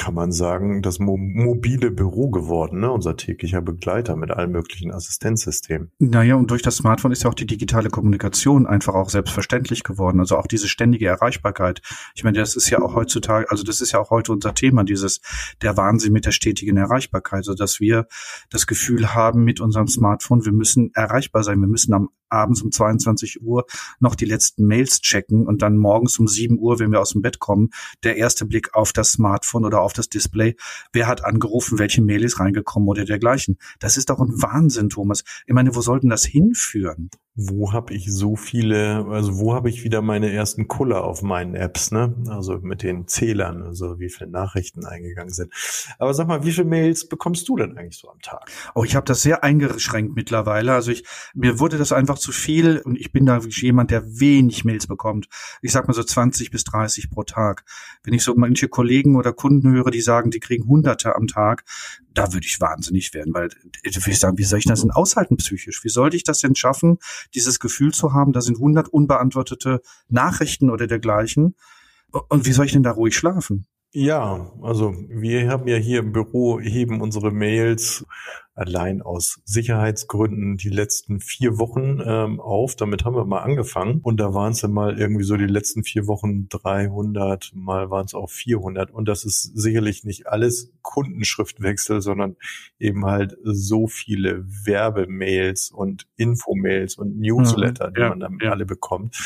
kann 0.00 0.14
man 0.14 0.32
sagen, 0.32 0.80
das 0.80 0.98
mo 0.98 1.18
mobile 1.18 1.90
Büro 1.90 2.30
geworden, 2.30 2.80
ne? 2.80 2.90
unser 2.90 3.18
täglicher 3.18 3.60
Begleiter 3.60 4.16
mit 4.16 4.30
allen 4.30 4.50
möglichen 4.50 4.92
Assistenzsystemen. 4.92 5.92
Naja, 5.98 6.36
und 6.36 6.50
durch 6.50 6.62
das 6.62 6.76
Smartphone 6.76 7.12
ist 7.12 7.24
ja 7.24 7.28
auch 7.28 7.34
die 7.34 7.44
digitale 7.44 7.90
Kommunikation 7.90 8.66
einfach 8.66 8.94
auch 8.94 9.10
selbstverständlich 9.10 9.84
geworden. 9.84 10.18
Also 10.18 10.38
auch 10.38 10.46
diese 10.46 10.68
ständige 10.68 11.06
Erreichbarkeit. 11.06 11.82
Ich 12.14 12.24
meine, 12.24 12.38
das 12.38 12.56
ist 12.56 12.70
ja 12.70 12.80
auch 12.80 12.94
heutzutage, 12.94 13.50
also 13.50 13.62
das 13.62 13.82
ist 13.82 13.92
ja 13.92 14.00
auch 14.00 14.08
heute 14.08 14.32
unser 14.32 14.54
Thema, 14.54 14.84
dieses 14.84 15.20
der 15.60 15.76
Wahnsinn 15.76 16.14
mit 16.14 16.24
der 16.24 16.32
stetigen 16.32 16.78
Erreichbarkeit, 16.78 17.44
so 17.44 17.52
dass 17.52 17.78
wir 17.78 18.06
das 18.48 18.66
Gefühl 18.66 19.14
haben 19.14 19.44
mit 19.44 19.60
unserem 19.60 19.86
Smartphone, 19.86 20.46
wir 20.46 20.52
müssen 20.52 20.92
erreichbar 20.94 21.44
sein, 21.44 21.60
wir 21.60 21.68
müssen 21.68 21.92
am 21.92 22.08
abends 22.30 22.62
um 22.62 22.70
22 22.70 23.42
Uhr 23.42 23.66
noch 23.98 24.14
die 24.14 24.24
letzten 24.24 24.66
Mails 24.66 25.00
checken 25.00 25.46
und 25.46 25.62
dann 25.62 25.76
morgens 25.76 26.18
um 26.18 26.28
7 26.28 26.58
Uhr, 26.58 26.78
wenn 26.78 26.92
wir 26.92 27.00
aus 27.00 27.10
dem 27.10 27.22
Bett 27.22 27.38
kommen, 27.38 27.70
der 28.04 28.16
erste 28.16 28.46
Blick 28.46 28.74
auf 28.74 28.92
das 28.92 29.12
Smartphone 29.12 29.64
oder 29.64 29.80
auf 29.80 29.89
das 29.92 30.08
Display. 30.08 30.56
Wer 30.92 31.06
hat 31.06 31.24
angerufen, 31.24 31.78
welche 31.78 32.02
Mail 32.02 32.24
ist 32.24 32.40
reingekommen 32.40 32.88
oder 32.88 33.04
dergleichen. 33.04 33.58
Das 33.78 33.96
ist 33.96 34.10
doch 34.10 34.20
ein 34.20 34.42
Wahnsinn, 34.42 34.88
Thomas. 34.88 35.24
Ich 35.46 35.54
meine, 35.54 35.74
wo 35.74 35.80
sollten 35.80 36.08
das 36.08 36.24
hinführen? 36.24 37.10
wo 37.36 37.72
habe 37.72 37.94
ich 37.94 38.12
so 38.12 38.36
viele, 38.36 39.06
also 39.06 39.38
wo 39.38 39.54
habe 39.54 39.70
ich 39.70 39.84
wieder 39.84 40.02
meine 40.02 40.30
ersten 40.32 40.68
Kuller 40.68 41.04
auf 41.04 41.22
meinen 41.22 41.54
Apps, 41.54 41.90
ne? 41.90 42.14
Also 42.28 42.58
mit 42.58 42.82
den 42.82 43.06
Zählern, 43.06 43.62
also 43.62 43.98
wie 43.98 44.10
viele 44.10 44.28
Nachrichten 44.28 44.84
eingegangen 44.84 45.32
sind. 45.32 45.52
Aber 45.98 46.12
sag 46.12 46.26
mal, 46.26 46.44
wie 46.44 46.52
viele 46.52 46.66
Mails 46.66 47.08
bekommst 47.08 47.48
du 47.48 47.56
denn 47.56 47.78
eigentlich 47.78 47.98
so 47.98 48.10
am 48.10 48.20
Tag? 48.20 48.50
Oh, 48.74 48.84
ich 48.84 48.96
habe 48.96 49.06
das 49.06 49.22
sehr 49.22 49.42
eingeschränkt 49.42 50.14
mittlerweile. 50.16 50.74
Also 50.74 50.90
ich 50.90 51.04
mir 51.34 51.58
wurde 51.60 51.78
das 51.78 51.92
einfach 51.92 52.18
zu 52.18 52.32
viel 52.32 52.78
und 52.78 52.98
ich 52.98 53.12
bin 53.12 53.26
da 53.26 53.38
jemand, 53.38 53.90
der 53.90 54.04
wenig 54.20 54.64
Mails 54.64 54.86
bekommt. 54.86 55.28
Ich 55.62 55.72
sag 55.72 55.86
mal 55.86 55.94
so 55.94 56.02
20 56.02 56.50
bis 56.50 56.64
30 56.64 57.10
pro 57.10 57.22
Tag. 57.22 57.64
Wenn 58.02 58.12
ich 58.12 58.24
so 58.24 58.34
manche 58.34 58.68
Kollegen 58.68 59.16
oder 59.16 59.32
Kunden 59.32 59.69
höre, 59.70 59.90
die 59.90 60.00
sagen, 60.00 60.30
die 60.30 60.40
kriegen 60.40 60.66
Hunderte 60.66 61.16
am 61.16 61.26
Tag, 61.26 61.64
da 62.12 62.32
würde 62.32 62.46
ich 62.46 62.60
wahnsinnig 62.60 63.14
werden, 63.14 63.32
weil 63.34 63.50
ich 63.82 63.96
würde 64.04 64.18
sagen, 64.18 64.38
wie 64.38 64.44
soll 64.44 64.58
ich 64.58 64.64
das 64.64 64.80
denn 64.80 64.90
aushalten 64.90 65.36
psychisch? 65.36 65.84
Wie 65.84 65.88
sollte 65.88 66.16
ich 66.16 66.24
das 66.24 66.40
denn 66.40 66.56
schaffen? 66.56 66.98
dieses 67.34 67.60
Gefühl 67.60 67.92
zu 67.92 68.12
haben, 68.12 68.32
da 68.32 68.40
sind 68.40 68.56
100 68.56 68.88
unbeantwortete 68.88 69.80
Nachrichten 70.08 70.70
oder 70.70 70.86
dergleichen. 70.86 71.54
Und 72.28 72.46
wie 72.46 72.52
soll 72.52 72.66
ich 72.66 72.72
denn 72.72 72.82
da 72.82 72.92
ruhig 72.92 73.16
schlafen? 73.16 73.66
Ja, 73.92 74.52
also 74.62 74.94
wir 75.08 75.50
haben 75.50 75.66
ja 75.66 75.76
hier 75.76 75.98
im 75.98 76.12
Büro, 76.12 76.60
heben 76.60 77.00
unsere 77.00 77.32
Mails 77.32 78.06
allein 78.54 79.02
aus 79.02 79.40
Sicherheitsgründen 79.44 80.58
die 80.58 80.68
letzten 80.68 81.18
vier 81.18 81.58
Wochen 81.58 82.00
ähm, 82.04 82.38
auf. 82.38 82.76
Damit 82.76 83.04
haben 83.04 83.16
wir 83.16 83.24
mal 83.24 83.40
angefangen. 83.40 83.98
Und 84.00 84.20
da 84.20 84.32
waren 84.32 84.52
es 84.52 84.60
dann 84.60 84.70
mal 84.70 84.96
irgendwie 84.96 85.24
so 85.24 85.36
die 85.36 85.46
letzten 85.46 85.82
vier 85.82 86.06
Wochen 86.06 86.48
300, 86.48 87.50
mal 87.54 87.90
waren 87.90 88.04
es 88.04 88.14
auch 88.14 88.30
400. 88.30 88.92
Und 88.92 89.08
das 89.08 89.24
ist 89.24 89.42
sicherlich 89.58 90.04
nicht 90.04 90.28
alles 90.28 90.72
Kundenschriftwechsel, 90.82 92.00
sondern 92.00 92.36
eben 92.78 93.06
halt 93.06 93.36
so 93.42 93.88
viele 93.88 94.44
Werbemails 94.46 95.72
und 95.72 96.06
Infomails 96.16 96.96
und 96.96 97.18
Newsletter, 97.18 97.88
mhm, 97.88 97.94
die 97.94 98.00
man 98.00 98.20
dann 98.20 98.38
ja. 98.40 98.50
alle 98.50 98.66
bekommt. 98.66 99.16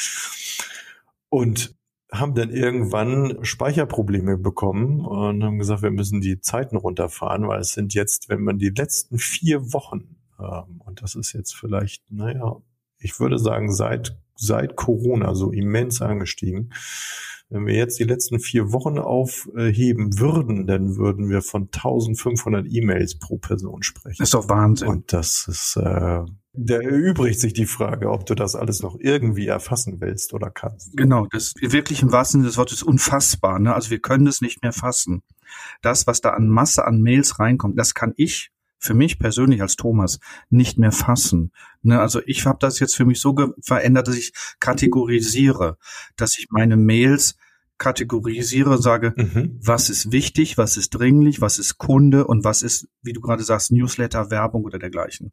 Und 1.28 1.74
haben 2.18 2.34
dann 2.34 2.50
irgendwann 2.50 3.38
Speicherprobleme 3.42 4.38
bekommen 4.38 5.00
und 5.00 5.42
haben 5.42 5.58
gesagt, 5.58 5.82
wir 5.82 5.90
müssen 5.90 6.20
die 6.20 6.40
Zeiten 6.40 6.76
runterfahren, 6.76 7.48
weil 7.48 7.60
es 7.60 7.72
sind 7.72 7.94
jetzt, 7.94 8.28
wenn 8.28 8.42
man 8.42 8.58
die 8.58 8.70
letzten 8.70 9.18
vier 9.18 9.72
Wochen, 9.72 10.16
ähm, 10.38 10.80
und 10.84 11.02
das 11.02 11.14
ist 11.14 11.32
jetzt 11.32 11.54
vielleicht, 11.54 12.10
naja, 12.10 12.56
ich 12.98 13.18
würde 13.20 13.38
sagen, 13.38 13.72
seit, 13.72 14.16
seit 14.36 14.76
Corona 14.76 15.34
so 15.34 15.50
immens 15.50 16.00
angestiegen. 16.00 16.72
Wenn 17.54 17.68
wir 17.68 17.76
jetzt 17.76 18.00
die 18.00 18.04
letzten 18.04 18.40
vier 18.40 18.72
Wochen 18.72 18.98
aufheben 18.98 20.18
würden, 20.18 20.66
dann 20.66 20.96
würden 20.96 21.30
wir 21.30 21.40
von 21.40 21.68
1500 21.72 22.66
E-Mails 22.68 23.20
pro 23.20 23.38
Person 23.38 23.84
sprechen. 23.84 24.16
Das 24.18 24.26
ist 24.26 24.34
doch 24.34 24.48
Wahnsinn. 24.48 24.88
Und 24.88 25.12
das 25.12 25.46
ist, 25.46 25.76
äh, 25.76 26.24
da 26.52 26.74
erübrigt 26.74 27.38
sich 27.38 27.52
die 27.52 27.66
Frage, 27.66 28.10
ob 28.10 28.26
du 28.26 28.34
das 28.34 28.56
alles 28.56 28.82
noch 28.82 28.96
irgendwie 28.98 29.46
erfassen 29.46 30.00
willst 30.00 30.34
oder 30.34 30.50
kannst. 30.50 30.96
Genau, 30.96 31.28
das 31.30 31.54
wirklich 31.60 32.02
im 32.02 32.10
wahrsten 32.10 32.40
Sinne 32.40 32.48
des 32.48 32.58
Wortes 32.58 32.82
unfassbar. 32.82 33.60
Ne? 33.60 33.72
Also 33.72 33.90
wir 33.90 34.00
können 34.00 34.26
es 34.26 34.40
nicht 34.40 34.62
mehr 34.62 34.72
fassen. 34.72 35.22
Das, 35.80 36.08
was 36.08 36.20
da 36.20 36.30
an 36.30 36.48
Masse 36.48 36.84
an 36.84 37.02
Mails 37.02 37.38
reinkommt, 37.38 37.78
das 37.78 37.94
kann 37.94 38.14
ich 38.16 38.50
für 38.80 38.94
mich 38.94 39.20
persönlich 39.20 39.62
als 39.62 39.76
Thomas 39.76 40.18
nicht 40.50 40.76
mehr 40.76 40.92
fassen. 40.92 41.52
Ne, 41.82 42.00
also 42.00 42.20
ich 42.26 42.44
habe 42.46 42.58
das 42.60 42.80
jetzt 42.80 42.96
für 42.96 43.04
mich 43.04 43.20
so 43.20 43.34
verändert, 43.62 44.08
dass 44.08 44.16
ich 44.16 44.32
kategorisiere, 44.58 45.78
dass 46.16 46.36
ich 46.38 46.48
meine 46.50 46.76
Mails 46.76 47.36
kategorisiere, 47.78 48.80
sage, 48.80 49.14
mhm. 49.16 49.58
was 49.62 49.90
ist 49.90 50.12
wichtig, 50.12 50.56
was 50.58 50.76
ist 50.76 50.90
dringlich, 50.90 51.40
was 51.40 51.58
ist 51.58 51.78
Kunde 51.78 52.26
und 52.26 52.44
was 52.44 52.62
ist, 52.62 52.88
wie 53.02 53.12
du 53.12 53.20
gerade 53.20 53.42
sagst, 53.42 53.72
Newsletter, 53.72 54.30
Werbung 54.30 54.64
oder 54.64 54.78
dergleichen. 54.78 55.32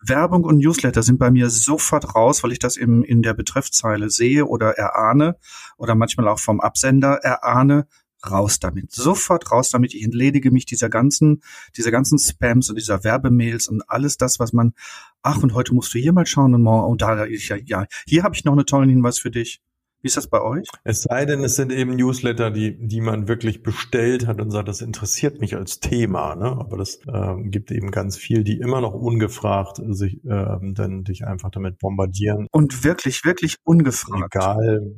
Werbung 0.00 0.44
und 0.44 0.58
Newsletter 0.58 1.02
sind 1.02 1.18
bei 1.18 1.30
mir 1.30 1.50
sofort 1.50 2.14
raus, 2.14 2.44
weil 2.44 2.52
ich 2.52 2.58
das 2.58 2.76
im, 2.76 3.02
in 3.02 3.22
der 3.22 3.34
Betreffzeile 3.34 4.10
sehe 4.10 4.46
oder 4.46 4.72
erahne 4.72 5.36
oder 5.78 5.94
manchmal 5.94 6.28
auch 6.28 6.38
vom 6.38 6.60
Absender 6.60 7.14
erahne, 7.22 7.86
raus 8.30 8.58
damit. 8.58 8.92
Sofort 8.92 9.50
raus 9.52 9.70
damit. 9.70 9.94
Ich 9.94 10.02
entledige 10.02 10.50
mich 10.50 10.66
dieser 10.66 10.88
ganzen, 10.88 11.42
dieser 11.76 11.90
ganzen 11.90 12.18
Spams 12.18 12.68
und 12.68 12.76
dieser 12.76 13.04
Werbemails 13.04 13.68
und 13.68 13.88
alles 13.88 14.16
das, 14.16 14.38
was 14.38 14.52
man, 14.52 14.74
ach, 15.22 15.42
und 15.42 15.54
heute 15.54 15.74
musst 15.74 15.94
du 15.94 15.98
hier 15.98 16.12
mal 16.12 16.26
schauen 16.26 16.54
und 16.54 16.62
morgen, 16.62 16.92
oh, 16.92 16.96
da, 16.96 17.26
ich, 17.26 17.48
ja, 17.48 17.56
ja, 17.56 17.86
hier 18.06 18.22
habe 18.22 18.34
ich 18.34 18.44
noch 18.44 18.52
einen 18.52 18.66
tollen 18.66 18.88
Hinweis 18.88 19.18
für 19.18 19.30
dich. 19.30 19.60
Wie 20.02 20.08
ist 20.08 20.16
das 20.16 20.28
bei 20.28 20.40
euch? 20.40 20.68
Es 20.84 21.02
sei 21.02 21.24
denn, 21.24 21.42
es 21.42 21.56
sind 21.56 21.72
eben 21.72 21.96
Newsletter, 21.96 22.50
die, 22.50 22.76
die 22.78 23.00
man 23.00 23.28
wirklich 23.28 23.62
bestellt 23.62 24.26
hat 24.26 24.40
und 24.40 24.50
sagt, 24.50 24.68
das 24.68 24.80
interessiert 24.80 25.40
mich 25.40 25.56
als 25.56 25.80
Thema. 25.80 26.34
Ne? 26.36 26.46
Aber 26.46 26.76
das 26.76 27.00
ähm, 27.12 27.50
gibt 27.50 27.70
eben 27.70 27.90
ganz 27.90 28.16
viel, 28.16 28.44
die 28.44 28.58
immer 28.58 28.80
noch 28.80 28.94
ungefragt 28.94 29.80
sich 29.88 30.22
ähm, 30.24 30.74
dann 30.74 31.04
dich 31.04 31.26
einfach 31.26 31.50
damit 31.50 31.78
bombardieren. 31.78 32.46
Und 32.52 32.84
wirklich, 32.84 33.24
wirklich 33.24 33.56
ungefragt. 33.64 34.34
Egal, 34.34 34.94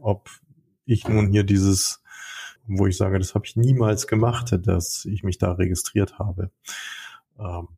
ob 0.00 0.30
ich 0.86 1.08
nun 1.08 1.28
hier 1.28 1.44
dieses 1.44 2.00
wo 2.66 2.86
ich 2.86 2.96
sage, 2.96 3.18
das 3.18 3.34
habe 3.34 3.46
ich 3.46 3.56
niemals 3.56 4.06
gemacht, 4.06 4.58
dass 4.62 5.04
ich 5.04 5.22
mich 5.22 5.38
da 5.38 5.52
registriert 5.52 6.18
habe. 6.18 6.50
Ähm, 7.38 7.68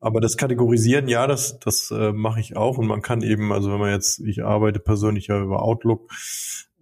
aber 0.00 0.20
das 0.20 0.36
Kategorisieren, 0.36 1.08
ja, 1.08 1.26
das, 1.26 1.58
das 1.58 1.90
äh, 1.90 2.12
mache 2.12 2.40
ich 2.40 2.56
auch. 2.56 2.78
Und 2.78 2.86
man 2.86 3.02
kann 3.02 3.22
eben, 3.22 3.52
also 3.52 3.72
wenn 3.72 3.80
man 3.80 3.90
jetzt, 3.90 4.20
ich 4.20 4.44
arbeite 4.44 4.78
persönlich 4.78 5.28
ja 5.28 5.40
über 5.42 5.62
Outlook, 5.62 6.10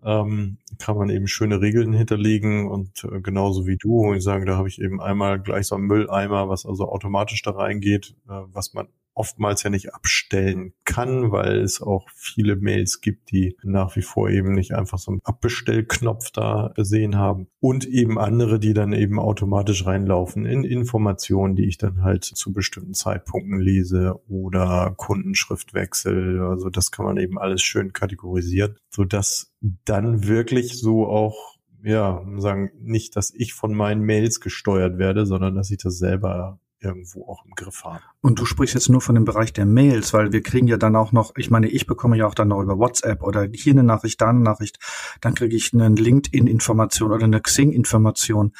ähm, 0.04 0.59
kann 0.78 0.97
man 0.99 1.09
eben 1.09 1.26
schöne 1.26 1.61
Regeln 1.61 1.92
hinterlegen 1.92 2.68
und 2.68 3.04
äh, 3.04 3.21
genauso 3.21 3.66
wie 3.66 3.76
du, 3.76 4.00
und 4.00 4.16
ich 4.16 4.23
sage, 4.23 4.44
da 4.44 4.56
habe 4.56 4.68
ich 4.68 4.80
eben 4.80 5.00
einmal 5.00 5.40
gleich 5.40 5.66
so 5.66 5.76
einen 5.76 5.87
Mülleimer, 5.87 6.49
was 6.49 6.66
also 6.66 6.88
automatisch 6.88 7.42
da 7.42 7.52
reingeht, 7.52 8.14
äh, 8.28 8.42
was 8.52 8.75
man 8.75 8.88
oftmals 9.14 9.62
ja 9.62 9.71
nicht 9.71 9.94
abstellen 9.94 10.75
kann, 10.85 11.30
weil 11.30 11.61
es 11.61 11.80
auch 11.80 12.09
viele 12.14 12.56
Mails 12.56 13.00
gibt, 13.00 13.30
die 13.30 13.56
nach 13.62 13.97
wie 13.97 14.02
vor 14.02 14.28
eben 14.28 14.52
nicht 14.52 14.73
einfach 14.75 14.99
so 14.99 15.12
einen 15.12 15.21
Abbestellknopf 15.25 16.30
da 16.33 16.73
gesehen 16.75 17.16
haben 17.16 17.47
und 17.61 17.87
eben 17.87 18.18
andere, 18.18 18.59
die 18.59 18.75
dann 18.75 18.92
eben 18.92 19.18
automatisch 19.18 19.87
reinlaufen 19.87 20.44
in 20.47 20.64
Informationen, 20.64 21.56
die 21.56 21.66
ich 21.66 21.78
dann 21.78 22.02
halt 22.02 22.25
zu 22.25 22.52
bestimmten 22.52 22.94
Zeitpunkten 22.94 23.61
lese 23.61 24.21
oder 24.28 24.94
Kundenschriftwechsel. 24.97 26.40
Also 26.40 26.68
das 26.71 26.90
kann 26.90 27.06
man 27.06 27.16
eben 27.16 27.38
alles 27.38 27.62
schön 27.62 27.92
kategorisieren, 27.92 28.76
so 28.90 29.04
dass 29.04 29.52
dann 29.61 30.26
wirklich 30.26 30.78
so 30.78 31.06
auch 31.06 31.54
ja, 31.85 32.25
sagen, 32.38 32.71
nicht, 32.80 33.14
dass 33.14 33.33
ich 33.35 33.52
von 33.52 33.75
meinen 33.75 34.02
Mails 34.02 34.40
gesteuert 34.40 34.97
werde, 34.97 35.26
sondern 35.26 35.54
dass 35.54 35.71
ich 35.71 35.78
das 35.78 35.99
selber 35.99 36.59
irgendwo 36.84 37.26
auch 37.26 37.44
im 37.44 37.52
Griff 37.54 37.84
haben. 37.84 38.02
Und 38.20 38.38
du 38.38 38.44
sprichst 38.44 38.74
jetzt 38.74 38.88
nur 38.88 39.00
von 39.00 39.14
dem 39.14 39.24
Bereich 39.24 39.52
der 39.52 39.66
Mails, 39.66 40.12
weil 40.12 40.32
wir 40.32 40.42
kriegen 40.42 40.66
ja 40.66 40.76
dann 40.76 40.96
auch 40.96 41.12
noch, 41.12 41.32
ich 41.36 41.50
meine, 41.50 41.68
ich 41.68 41.86
bekomme 41.86 42.16
ja 42.16 42.26
auch 42.26 42.34
dann 42.34 42.48
noch 42.48 42.62
über 42.62 42.78
WhatsApp 42.78 43.22
oder 43.22 43.48
hier 43.52 43.72
eine 43.72 43.82
Nachricht, 43.82 44.20
da 44.20 44.28
eine 44.28 44.40
Nachricht, 44.40 44.78
dann 45.20 45.34
kriege 45.34 45.56
ich 45.56 45.72
eine 45.72 45.88
LinkedIn-Information 45.88 47.12
oder 47.12 47.24
eine 47.24 47.40
Xing-Information. 47.40 48.52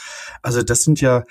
Also 0.43 0.63
das 0.63 0.83
sind 0.83 1.01
ja 1.01 1.25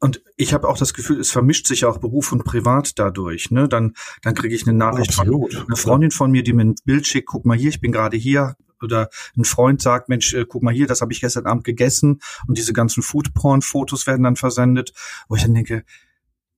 und 0.00 0.22
ich 0.36 0.54
habe 0.54 0.68
auch 0.68 0.78
das 0.78 0.94
Gefühl, 0.94 1.18
es 1.18 1.32
vermischt 1.32 1.66
sich 1.66 1.84
auch 1.84 1.98
Beruf 1.98 2.30
und 2.30 2.44
Privat 2.44 2.98
dadurch. 2.98 3.50
Ne? 3.50 3.68
Dann, 3.68 3.94
dann 4.22 4.34
kriege 4.34 4.54
ich 4.54 4.66
eine 4.66 4.76
Nachricht 4.76 5.18
Absolut. 5.18 5.52
von 5.52 5.66
einer 5.66 5.76
Freundin 5.76 6.10
von 6.12 6.30
mir, 6.30 6.44
die 6.44 6.52
mir 6.52 6.66
ein 6.66 6.76
Bild 6.84 7.06
schickt, 7.06 7.26
guck 7.26 7.44
mal 7.44 7.56
hier, 7.56 7.70
ich 7.70 7.80
bin 7.80 7.92
gerade 7.92 8.16
hier. 8.16 8.54
Oder 8.80 9.10
ein 9.36 9.44
Freund 9.44 9.82
sagt, 9.82 10.08
Mensch, 10.08 10.34
äh, 10.34 10.46
guck 10.48 10.62
mal 10.62 10.72
hier, 10.72 10.86
das 10.86 11.00
habe 11.00 11.12
ich 11.12 11.20
gestern 11.20 11.46
Abend 11.46 11.64
gegessen. 11.64 12.20
Und 12.46 12.58
diese 12.58 12.72
ganzen 12.72 13.02
Foodporn-Fotos 13.02 14.06
werden 14.06 14.22
dann 14.22 14.36
versendet, 14.36 14.92
wo 15.28 15.34
ich 15.34 15.42
dann 15.42 15.54
denke, 15.54 15.82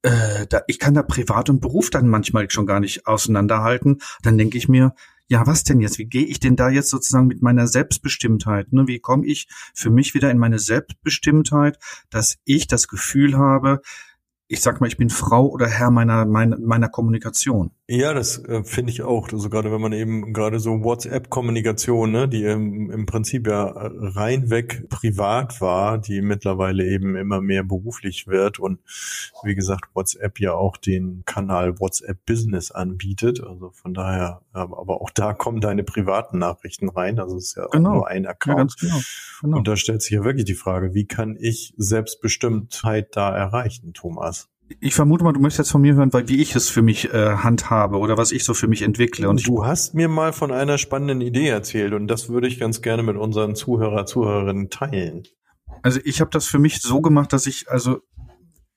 äh, 0.02 0.46
da, 0.46 0.62
ich 0.66 0.78
kann 0.78 0.94
da 0.94 1.02
Privat 1.02 1.50
und 1.50 1.60
Beruf 1.60 1.90
dann 1.90 2.08
manchmal 2.08 2.50
schon 2.50 2.66
gar 2.66 2.80
nicht 2.80 3.06
auseinanderhalten. 3.06 4.00
Dann 4.22 4.38
denke 4.38 4.58
ich 4.58 4.68
mir, 4.68 4.94
ja, 5.28 5.46
was 5.46 5.62
denn 5.62 5.80
jetzt? 5.80 5.98
Wie 5.98 6.06
gehe 6.06 6.24
ich 6.24 6.40
denn 6.40 6.56
da 6.56 6.70
jetzt 6.70 6.90
sozusagen 6.90 7.28
mit 7.28 7.40
meiner 7.40 7.68
Selbstbestimmtheit? 7.68 8.72
Ne? 8.72 8.88
Wie 8.88 8.98
komme 8.98 9.26
ich 9.26 9.46
für 9.74 9.90
mich 9.90 10.12
wieder 10.14 10.30
in 10.30 10.38
meine 10.38 10.58
Selbstbestimmtheit, 10.58 11.78
dass 12.10 12.38
ich 12.44 12.66
das 12.66 12.88
Gefühl 12.88 13.38
habe, 13.38 13.80
ich 14.48 14.60
sag 14.60 14.80
mal, 14.80 14.88
ich 14.88 14.96
bin 14.96 15.10
Frau 15.10 15.46
oder 15.46 15.68
Herr 15.68 15.92
meiner, 15.92 16.26
meiner, 16.26 16.58
meiner 16.58 16.88
Kommunikation. 16.88 17.70
Ja, 17.92 18.14
das 18.14 18.38
äh, 18.44 18.62
finde 18.62 18.92
ich 18.92 19.02
auch. 19.02 19.32
Also 19.32 19.50
gerade 19.50 19.72
wenn 19.72 19.80
man 19.80 19.92
eben 19.92 20.32
gerade 20.32 20.60
so 20.60 20.84
WhatsApp-Kommunikation, 20.84 22.12
ne, 22.12 22.28
die 22.28 22.44
im, 22.44 22.88
im 22.88 23.04
Prinzip 23.04 23.48
ja 23.48 23.64
reinweg 23.66 24.88
privat 24.88 25.60
war, 25.60 25.98
die 25.98 26.22
mittlerweile 26.22 26.86
eben 26.86 27.16
immer 27.16 27.40
mehr 27.40 27.64
beruflich 27.64 28.28
wird 28.28 28.60
und 28.60 28.78
wie 29.42 29.56
gesagt 29.56 29.90
WhatsApp 29.92 30.38
ja 30.38 30.52
auch 30.52 30.76
den 30.76 31.24
Kanal 31.26 31.80
WhatsApp 31.80 32.24
Business 32.26 32.70
anbietet. 32.70 33.42
Also 33.42 33.72
von 33.72 33.92
daher, 33.92 34.42
aber 34.52 35.00
auch 35.00 35.10
da 35.10 35.32
kommen 35.32 35.60
deine 35.60 35.82
privaten 35.82 36.38
Nachrichten 36.38 36.90
rein. 36.90 37.18
Also 37.18 37.38
es 37.38 37.46
ist 37.46 37.56
ja 37.56 37.66
genau. 37.72 37.94
nur 37.94 38.08
ein 38.08 38.24
Account. 38.24 38.76
Ja, 38.82 38.88
genau. 38.88 39.00
Genau. 39.40 39.56
Und 39.58 39.66
da 39.66 39.74
stellt 39.74 40.02
sich 40.02 40.12
ja 40.12 40.22
wirklich 40.22 40.44
die 40.44 40.54
Frage, 40.54 40.94
wie 40.94 41.06
kann 41.06 41.36
ich 41.40 41.74
Selbstbestimmtheit 41.76 43.16
da 43.16 43.34
erreichen, 43.34 43.94
Thomas? 43.94 44.49
Ich 44.78 44.94
vermute 44.94 45.24
mal, 45.24 45.32
du 45.32 45.40
möchtest 45.40 45.58
jetzt 45.58 45.72
von 45.72 45.80
mir 45.80 45.94
hören, 45.94 46.12
weil 46.12 46.28
wie 46.28 46.40
ich 46.40 46.54
es 46.54 46.68
für 46.68 46.82
mich 46.82 47.12
äh, 47.12 47.36
handhabe 47.36 47.98
oder 47.98 48.16
was 48.16 48.30
ich 48.30 48.44
so 48.44 48.54
für 48.54 48.68
mich 48.68 48.82
entwickle. 48.82 49.28
Und 49.28 49.46
du 49.46 49.64
hast 49.66 49.94
mir 49.94 50.08
mal 50.08 50.32
von 50.32 50.52
einer 50.52 50.78
spannenden 50.78 51.20
Idee 51.20 51.48
erzählt 51.48 51.92
und 51.92 52.06
das 52.06 52.28
würde 52.28 52.46
ich 52.46 52.60
ganz 52.60 52.80
gerne 52.80 53.02
mit 53.02 53.16
unseren 53.16 53.56
Zuhörer, 53.56 54.06
Zuhörerinnen 54.06 54.70
teilen. 54.70 55.24
Also 55.82 55.98
ich 56.04 56.20
habe 56.20 56.30
das 56.30 56.46
für 56.46 56.58
mich 56.58 56.80
so 56.80 57.00
gemacht, 57.00 57.32
dass 57.32 57.46
ich 57.46 57.68
also 57.68 58.00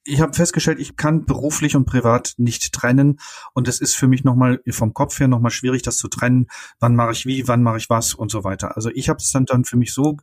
ich 0.05 0.19
habe 0.19 0.33
festgestellt, 0.33 0.79
ich 0.79 0.97
kann 0.97 1.25
beruflich 1.25 1.75
und 1.75 1.85
privat 1.85 2.33
nicht 2.37 2.73
trennen 2.73 3.19
und 3.53 3.67
es 3.67 3.79
ist 3.79 3.95
für 3.95 4.07
mich 4.07 4.23
nochmal 4.23 4.61
vom 4.69 4.93
Kopf 4.93 5.19
her 5.19 5.27
nochmal 5.27 5.51
schwierig, 5.51 5.81
das 5.81 5.97
zu 5.97 6.09
trennen. 6.09 6.47
Wann 6.79 6.95
mache 6.95 7.13
ich 7.13 7.25
wie, 7.25 7.47
wann 7.47 7.63
mache 7.63 7.77
ich 7.77 7.89
was 7.89 8.13
und 8.13 8.29
so 8.29 8.43
weiter. 8.43 8.75
Also 8.75 8.89
ich 8.93 9.07
habe 9.07 9.17
es 9.17 9.31
dann, 9.31 9.45
dann 9.45 9.63
für 9.63 9.77
mich 9.77 9.93
so 9.93 10.17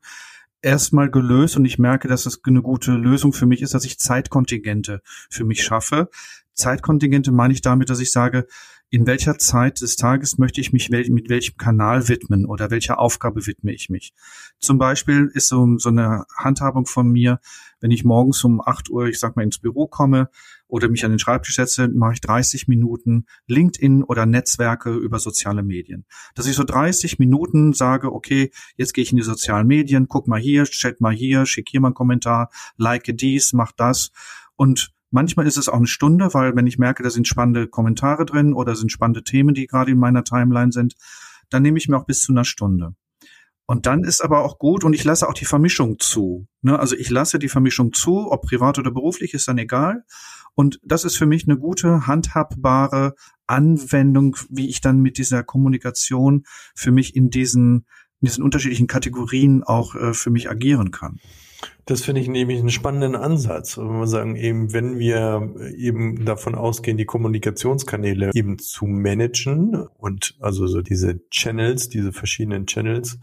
erstmal 0.63 1.11
gelöst 1.11 1.57
und 1.57 1.65
ich 1.65 1.79
merke, 1.79 2.09
dass 2.09 2.27
es 2.27 2.41
eine 2.45 2.63
gute 2.63 2.93
Lösung 2.93 3.33
für 3.33 3.47
mich 3.47 3.63
ist, 3.63 3.75
dass 3.75 3.85
ich 3.85 3.99
Zeitkontingente 3.99 5.01
für 5.31 5.45
mich 5.45 5.63
schaffe. 5.63 6.09
Zeitkontingente 6.55 7.33
meine 7.33 7.53
ich 7.53 7.63
damit, 7.63 7.91
dass 7.91 8.01
ich 8.01 8.13
sage, 8.13 8.47
in 8.91 9.07
welcher 9.07 9.39
Zeit 9.39 9.81
des 9.81 9.95
Tages 9.95 10.37
möchte 10.37 10.61
ich 10.61 10.73
mich 10.73 10.91
mit 10.91 11.29
welchem 11.29 11.57
Kanal 11.57 12.09
widmen 12.09 12.45
oder 12.45 12.71
welcher 12.71 12.99
Aufgabe 12.99 13.47
widme 13.47 13.73
ich 13.73 13.89
mich. 13.89 14.13
Zum 14.59 14.79
Beispiel 14.79 15.31
ist 15.33 15.47
so, 15.47 15.79
so 15.79 15.91
eine 15.91 16.25
Handhabung 16.37 16.87
von 16.87 17.09
mir, 17.09 17.39
wenn 17.79 17.93
ich 17.93 18.05
morgens 18.05 18.43
um 18.43 18.61
8 18.61 18.91
Uhr, 18.91 19.07
ich 19.07 19.21
sag 19.21 19.37
mal, 19.37 19.45
ins 19.45 19.59
Büro 19.59 19.87
komme 19.87 20.29
oder 20.67 20.89
mich 20.89 21.05
an 21.05 21.13
den 21.13 21.21
Schreibtisch 21.21 21.55
setze, 21.55 21.87
mache 21.87 22.15
ich 22.15 22.21
30 22.21 22.67
Minuten 22.67 23.27
LinkedIn 23.47 24.03
oder 24.03 24.27
Netzwerke 24.27 24.93
über 24.93 25.21
soziale 25.21 25.63
Medien. 25.63 26.05
Dass 26.35 26.47
ich 26.47 26.57
so 26.57 26.65
30 26.65 27.21
Minuten 27.21 27.73
sage, 27.73 28.13
okay, 28.13 28.51
jetzt 28.77 28.93
gehe 28.93 29.03
ich 29.03 29.13
in 29.13 29.19
die 29.19 29.23
sozialen 29.23 29.69
Medien, 29.69 30.09
guck 30.09 30.27
mal 30.27 30.41
hier, 30.41 30.65
chat 30.65 31.01
mal 31.01 31.15
hier, 31.15 31.47
schick 31.47 31.69
hier 31.71 31.81
mal 31.81 31.89
einen 31.89 31.95
Kommentar, 31.95 32.51
like 32.77 33.05
dies, 33.17 33.53
mach 33.53 33.71
das 33.71 34.11
und 34.57 34.93
Manchmal 35.11 35.47
ist 35.47 35.57
es 35.57 35.69
auch 35.69 35.77
eine 35.77 35.87
Stunde, 35.87 36.35
weil 36.35 36.55
wenn 36.57 36.67
ich 36.67 36.79
merke, 36.79 37.03
da 37.03 37.11
sind 37.11 37.27
spannende 37.27 37.67
Kommentare 37.67 38.25
drin 38.25 38.53
oder 38.53 38.77
sind 38.77 38.93
spannende 38.93 39.25
Themen, 39.25 39.55
die 39.55 39.67
gerade 39.67 39.91
in 39.91 39.99
meiner 39.99 40.25
Timeline 40.25 40.73
sind, 40.73 40.95
dann 41.49 41.63
nehme 41.63 41.79
ich 41.79 41.89
mir 41.89 41.97
auch 41.97 42.07
bis 42.07 42.23
zu 42.23 42.33
einer 42.33 42.45
Stunde. 42.45 42.95
Und 43.67 43.87
dann 43.87 44.03
ist 44.03 44.21
aber 44.21 44.45
auch 44.45 44.59
gut 44.59 44.83
und 44.83 44.95
ich 44.95 45.05
lasse 45.05 45.29
auch 45.29 45.35
die 45.35 45.45
Vermischung 45.45 45.99
zu. 46.01 46.49
Ne? 46.63 46.79
Also 46.79 46.97
ich 46.97 47.09
lasse 47.09 47.39
die 47.39 47.49
Vermischung 47.49 47.93
zu, 47.93 48.31
ob 48.31 48.43
privat 48.43 48.79
oder 48.79 48.91
beruflich, 48.91 49.33
ist 49.33 49.47
dann 49.47 49.59
egal. 49.59 50.05
Und 50.55 50.81
das 50.83 51.05
ist 51.05 51.17
für 51.17 51.27
mich 51.27 51.47
eine 51.47 51.57
gute, 51.57 52.07
handhabbare 52.07 53.15
Anwendung, 53.47 54.37
wie 54.49 54.69
ich 54.69 54.81
dann 54.81 55.01
mit 55.01 55.19
dieser 55.19 55.45
Kommunikation 55.45 56.45
für 56.75 56.91
mich 56.91 57.15
in 57.15 57.31
diesen 57.31 57.87
in 58.21 58.27
diesen 58.27 58.45
unterschiedlichen 58.45 58.87
Kategorien 58.87 59.63
auch 59.63 59.95
äh, 59.95 60.13
für 60.13 60.31
mich 60.31 60.51
agieren 60.51 60.91
kann. 60.91 61.21
Das 61.91 62.03
finde 62.03 62.21
ich 62.21 62.29
nämlich 62.29 62.61
einen 62.61 62.71
spannenden 62.71 63.17
Ansatz. 63.17 63.77
Wenn 63.77 63.99
wir 63.99 64.07
sagen, 64.07 64.37
eben, 64.37 64.73
wenn 64.73 65.01
wir 65.01 65.57
eben 65.77 66.25
davon 66.25 66.55
ausgehen, 66.55 66.97
die 66.97 67.05
Kommunikationskanäle 67.05 68.31
eben 68.33 68.61
zu 68.61 68.87
managen 68.87 69.89
und 69.99 70.37
also 70.39 70.69
so 70.69 70.83
diese 70.83 71.29
Channels, 71.31 71.89
diese 71.89 72.13
verschiedenen 72.13 72.67
Channels 72.67 73.19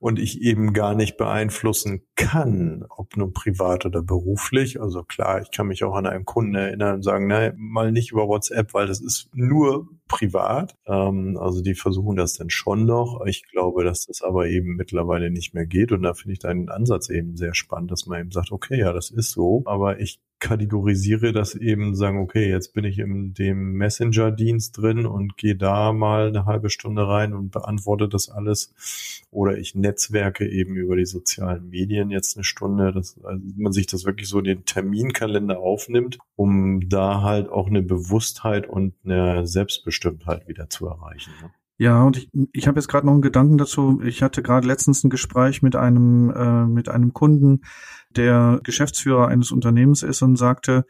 und 0.00 0.18
ich 0.18 0.42
eben 0.42 0.74
gar 0.74 0.94
nicht 0.94 1.16
beeinflussen 1.16 2.02
kann, 2.14 2.84
ob 2.90 3.16
nur 3.16 3.32
privat 3.32 3.86
oder 3.86 4.02
beruflich. 4.02 4.82
Also 4.82 5.02
klar, 5.02 5.40
ich 5.40 5.50
kann 5.50 5.68
mich 5.68 5.82
auch 5.82 5.94
an 5.94 6.04
einen 6.04 6.26
Kunden 6.26 6.54
erinnern 6.54 6.96
und 6.96 7.02
sagen, 7.02 7.26
nein, 7.26 7.54
mal 7.56 7.90
nicht 7.90 8.12
über 8.12 8.28
WhatsApp, 8.28 8.74
weil 8.74 8.86
das 8.86 9.00
ist 9.00 9.30
nur 9.32 9.88
privat. 10.10 10.76
Ähm, 10.86 11.38
also 11.40 11.62
die 11.62 11.74
versuchen 11.74 12.16
das 12.16 12.34
dann 12.34 12.50
schon 12.50 12.84
noch. 12.84 13.24
Ich 13.24 13.44
glaube, 13.50 13.84
dass 13.84 14.04
das 14.06 14.20
aber 14.20 14.48
eben 14.48 14.76
mittlerweile 14.76 15.30
nicht 15.30 15.54
mehr 15.54 15.64
geht. 15.64 15.92
Und 15.92 16.02
da 16.02 16.12
finde 16.12 16.34
ich 16.34 16.38
deinen 16.40 16.68
Ansatz 16.68 17.08
eben 17.08 17.36
sehr 17.36 17.54
spannend, 17.54 17.90
dass 17.90 18.06
man 18.10 18.20
eben 18.20 18.30
sagt, 18.30 18.52
okay, 18.52 18.78
ja, 18.78 18.92
das 18.92 19.10
ist 19.10 19.30
so, 19.30 19.62
aber 19.64 20.00
ich 20.00 20.20
kategorisiere 20.40 21.32
das 21.32 21.54
eben, 21.54 21.94
sagen, 21.94 22.18
okay, 22.18 22.48
jetzt 22.48 22.72
bin 22.72 22.84
ich 22.84 22.98
in 22.98 23.34
dem 23.34 23.74
Messenger-Dienst 23.74 24.76
drin 24.76 25.06
und 25.06 25.36
gehe 25.36 25.54
da 25.54 25.92
mal 25.92 26.28
eine 26.28 26.46
halbe 26.46 26.70
Stunde 26.70 27.06
rein 27.06 27.34
und 27.34 27.50
beantworte 27.50 28.08
das 28.08 28.30
alles. 28.30 28.72
Oder 29.30 29.58
ich 29.58 29.74
netzwerke 29.74 30.48
eben 30.48 30.76
über 30.76 30.96
die 30.96 31.04
sozialen 31.04 31.68
Medien 31.68 32.10
jetzt 32.10 32.36
eine 32.36 32.44
Stunde, 32.44 32.92
dass 32.92 33.22
also 33.22 33.44
man 33.56 33.72
sich 33.72 33.86
das 33.86 34.06
wirklich 34.06 34.28
so 34.28 34.40
den 34.40 34.64
Terminkalender 34.64 35.60
aufnimmt, 35.60 36.18
um 36.36 36.88
da 36.88 37.22
halt 37.22 37.50
auch 37.50 37.68
eine 37.68 37.82
Bewusstheit 37.82 38.66
und 38.66 38.94
eine 39.04 39.46
Selbstbestimmtheit 39.46 40.48
wieder 40.48 40.70
zu 40.70 40.86
erreichen. 40.86 41.32
Ne? 41.42 41.50
Ja, 41.80 42.02
und 42.02 42.18
ich, 42.18 42.28
ich 42.52 42.68
habe 42.68 42.78
jetzt 42.78 42.88
gerade 42.88 43.06
noch 43.06 43.14
einen 43.14 43.22
Gedanken 43.22 43.56
dazu. 43.56 44.02
Ich 44.04 44.22
hatte 44.22 44.42
gerade 44.42 44.66
letztens 44.66 45.02
ein 45.02 45.08
Gespräch 45.08 45.62
mit 45.62 45.76
einem 45.76 46.28
äh, 46.28 46.66
mit 46.66 46.90
einem 46.90 47.14
Kunden, 47.14 47.62
der 48.14 48.60
Geschäftsführer 48.62 49.28
eines 49.28 49.50
Unternehmens 49.50 50.02
ist 50.02 50.20
und 50.20 50.36
sagte, 50.36 50.84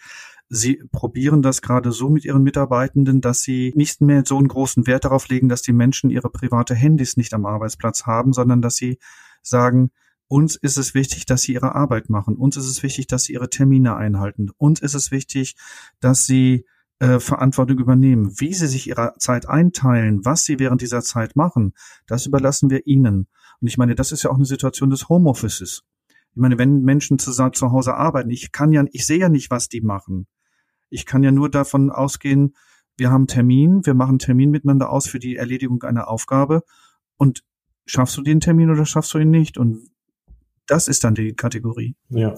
Sie 0.49 0.83
probieren 0.91 1.43
das 1.43 1.63
gerade 1.63 1.93
so 1.93 2.11
mit 2.11 2.25
Ihren 2.25 2.43
Mitarbeitenden, 2.43 3.21
dass 3.21 3.43
Sie 3.43 3.73
nicht 3.77 4.01
mehr 4.01 4.25
so 4.27 4.37
einen 4.37 4.49
großen 4.49 4.89
Wert 4.89 5.05
darauf 5.05 5.29
legen, 5.29 5.49
dass 5.49 5.63
die 5.63 5.73
Menschen 5.73 6.11
ihre 6.11 6.29
private 6.29 6.75
Handys 6.75 7.17
nicht 7.17 7.35
am 7.35 7.47
Arbeitsplatz 7.47 8.07
haben, 8.07 8.33
sondern 8.33 8.61
dass 8.61 8.75
Sie 8.75 8.99
sagen, 9.43 9.93
uns 10.27 10.57
ist 10.57 10.77
es 10.77 10.93
wichtig, 10.93 11.25
dass 11.25 11.43
Sie 11.43 11.53
Ihre 11.53 11.77
Arbeit 11.77 12.11
machen. 12.11 12.35
Uns 12.35 12.57
ist 12.57 12.67
es 12.67 12.83
wichtig, 12.83 13.07
dass 13.07 13.23
Sie 13.23 13.35
Ihre 13.35 13.49
Termine 13.49 13.95
einhalten. 13.95 14.51
Uns 14.59 14.81
ist 14.81 14.95
es 14.95 15.13
wichtig, 15.13 15.55
dass 16.01 16.27
Sie 16.27 16.67
äh, 17.01 17.19
Verantwortung 17.19 17.79
übernehmen. 17.79 18.33
Wie 18.39 18.55
Sie 18.55 18.67
sich 18.67 18.87
Ihre 18.87 19.15
Zeit 19.19 19.49
einteilen, 19.49 20.25
was 20.25 20.45
Sie 20.45 20.59
während 20.59 20.83
dieser 20.83 21.03
Zeit 21.03 21.35
machen, 21.35 21.73
das 22.07 22.27
überlassen 22.27 22.71
wir 22.71 22.87
Ihnen. 22.87 23.27
Und 23.61 23.69
ich 23.69 23.79
meine, 23.79 23.95
das 23.95 24.13
ist 24.13 24.23
ja 24.23 24.31
auch 24.31 24.37
eine 24.37 24.45
Situation 24.45 24.91
des 24.91 25.09
Homeoffices. 25.09 25.83
Ich 26.33 26.37
meine, 26.37 26.59
wenn 26.59 26.83
Menschen 26.83 27.19
zu, 27.19 27.33
zu 27.33 27.73
Hause 27.73 27.95
arbeiten, 27.95 28.31
ich 28.31 28.53
kann 28.53 28.73
ja, 28.73 28.85
ich 28.93 29.07
sehe 29.07 29.19
ja 29.19 29.29
nicht, 29.29 29.51
was 29.51 29.69
die 29.69 29.81
machen. 29.81 30.27
Ich 30.89 31.07
kann 31.07 31.23
ja 31.23 31.33
nur 31.33 31.51
davon 31.51 31.91
ausgehen, 31.91 32.55
wir 32.97 33.11
haben 33.11 33.27
Termin, 33.27 33.85
wir 33.87 33.95
machen 33.95 34.19
Termin 34.19 34.51
miteinander 34.51 34.91
aus 34.91 35.09
für 35.09 35.19
die 35.19 35.37
Erledigung 35.37 35.83
einer 35.83 36.09
Aufgabe 36.09 36.63
und 37.17 37.45
schaffst 37.87 38.17
du 38.17 38.23
den 38.23 38.41
Termin 38.41 38.71
oder 38.71 38.85
schaffst 38.85 39.15
du 39.15 39.19
ihn 39.19 39.31
nicht? 39.31 39.57
Und 39.57 39.89
das 40.71 40.87
ist 40.87 41.03
dann 41.03 41.15
die 41.15 41.35
Kategorie. 41.35 41.97
Ja, 42.11 42.35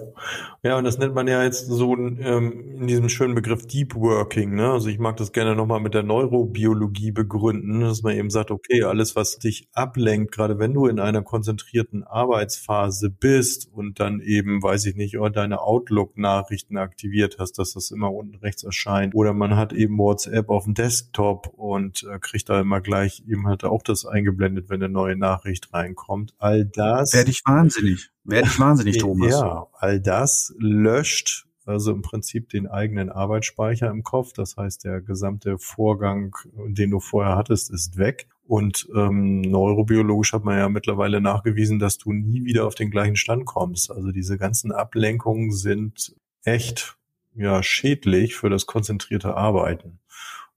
ja, 0.62 0.78
und 0.78 0.84
das 0.84 0.98
nennt 0.98 1.14
man 1.14 1.28
ja 1.28 1.42
jetzt 1.42 1.66
so 1.66 1.94
ähm, 1.96 2.76
in 2.80 2.86
diesem 2.86 3.08
schönen 3.10 3.34
Begriff 3.34 3.66
Deep 3.66 3.94
Working. 3.94 4.54
Ne? 4.54 4.70
Also 4.70 4.88
ich 4.88 4.98
mag 4.98 5.16
das 5.18 5.32
gerne 5.32 5.54
nochmal 5.54 5.80
mit 5.80 5.92
der 5.92 6.02
Neurobiologie 6.02 7.12
begründen, 7.12 7.80
dass 7.80 8.02
man 8.02 8.16
eben 8.16 8.30
sagt, 8.30 8.50
okay, 8.50 8.84
alles, 8.84 9.16
was 9.16 9.38
dich 9.38 9.68
ablenkt, 9.74 10.32
gerade 10.32 10.58
wenn 10.58 10.72
du 10.72 10.86
in 10.86 10.98
einer 10.98 11.22
konzentrierten 11.22 12.04
Arbeitsphase 12.04 13.10
bist 13.10 13.68
und 13.70 14.00
dann 14.00 14.20
eben, 14.20 14.62
weiß 14.62 14.86
ich 14.86 14.96
nicht, 14.96 15.16
deine 15.34 15.60
Outlook-Nachrichten 15.60 16.78
aktiviert 16.78 17.36
hast, 17.38 17.58
dass 17.58 17.74
das 17.74 17.90
immer 17.90 18.12
unten 18.12 18.36
rechts 18.36 18.64
erscheint, 18.64 19.14
oder 19.14 19.34
man 19.34 19.56
hat 19.56 19.72
eben 19.72 19.98
WhatsApp 19.98 20.48
auf 20.48 20.64
dem 20.64 20.74
Desktop 20.74 21.48
und 21.48 22.04
äh, 22.04 22.18
kriegt 22.18 22.48
da 22.48 22.60
immer 22.60 22.80
gleich 22.80 23.22
eben 23.26 23.46
halt 23.46 23.64
auch 23.64 23.82
das 23.82 24.06
eingeblendet, 24.06 24.70
wenn 24.70 24.82
eine 24.82 24.92
neue 24.92 25.16
Nachricht 25.16 25.72
reinkommt. 25.74 26.34
All 26.38 26.64
das. 26.64 27.12
Werde 27.12 27.30
ich 27.30 27.42
wahnsinnig. 27.44 28.10
Werde 28.24 28.48
ich 28.48 28.58
wahnsinnig, 28.58 28.98
Thomas. 28.98 29.32
Ja, 29.32 29.66
all 29.72 30.00
das 30.00 30.54
löscht 30.58 31.46
also 31.64 31.92
im 31.92 32.02
Prinzip 32.02 32.48
den 32.48 32.66
eigenen 32.66 33.08
Arbeitsspeicher 33.10 33.88
im 33.90 34.02
Kopf. 34.02 34.32
Das 34.32 34.56
heißt, 34.56 34.84
der 34.84 35.00
gesamte 35.00 35.58
Vorgang, 35.58 36.34
den 36.66 36.90
du 36.90 37.00
vorher 37.00 37.36
hattest, 37.36 37.70
ist 37.70 37.96
weg. 37.96 38.26
Und 38.46 38.88
ähm, 38.94 39.40
neurobiologisch 39.40 40.32
hat 40.32 40.44
man 40.44 40.58
ja 40.58 40.68
mittlerweile 40.68 41.20
nachgewiesen, 41.20 41.78
dass 41.78 41.98
du 41.98 42.12
nie 42.12 42.44
wieder 42.44 42.66
auf 42.66 42.74
den 42.74 42.90
gleichen 42.90 43.16
Stand 43.16 43.46
kommst. 43.46 43.90
Also 43.90 44.10
diese 44.10 44.36
ganzen 44.36 44.72
Ablenkungen 44.72 45.52
sind 45.52 46.16
echt 46.44 46.96
ja 47.34 47.62
schädlich 47.62 48.34
für 48.34 48.50
das 48.50 48.66
konzentrierte 48.66 49.34
Arbeiten. 49.36 50.00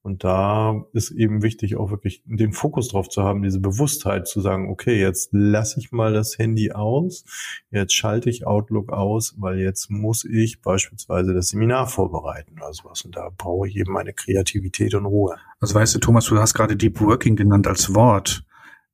Und 0.05 0.23
da 0.23 0.85
ist 0.93 1.09
eben 1.09 1.41
wichtig, 1.41 1.77
auch 1.77 1.89
wirklich 1.89 2.21
den 2.25 2.53
Fokus 2.53 2.89
drauf 2.89 3.09
zu 3.09 3.23
haben, 3.23 3.41
diese 3.41 3.59
Bewusstheit 3.59 4.27
zu 4.27 4.39
sagen, 4.39 4.69
okay, 4.69 5.01
jetzt 5.01 5.29
lasse 5.31 5.79
ich 5.79 5.91
mal 5.91 6.13
das 6.13 6.37
Handy 6.37 6.73
aus, 6.73 7.25
jetzt 7.71 7.95
schalte 7.95 8.29
ich 8.29 8.45
Outlook 8.45 8.91
aus, 8.91 9.33
weil 9.39 9.57
jetzt 9.57 9.89
muss 9.89 10.23
ich 10.23 10.61
beispielsweise 10.61 11.33
das 11.33 11.47
Seminar 11.47 11.87
vorbereiten 11.87 12.53
oder 12.59 12.71
sowas. 12.71 13.01
Und 13.01 13.15
da 13.15 13.31
brauche 13.35 13.67
ich 13.67 13.77
eben 13.77 13.93
meine 13.93 14.13
Kreativität 14.13 14.93
und 14.93 15.07
Ruhe. 15.07 15.37
Also 15.59 15.73
weißt 15.73 15.95
du, 15.95 15.99
Thomas, 15.99 16.25
du 16.25 16.37
hast 16.37 16.53
gerade 16.53 16.77
Deep 16.77 17.01
Working 17.01 17.35
genannt 17.35 17.65
als 17.65 17.95
Wort. 17.95 18.45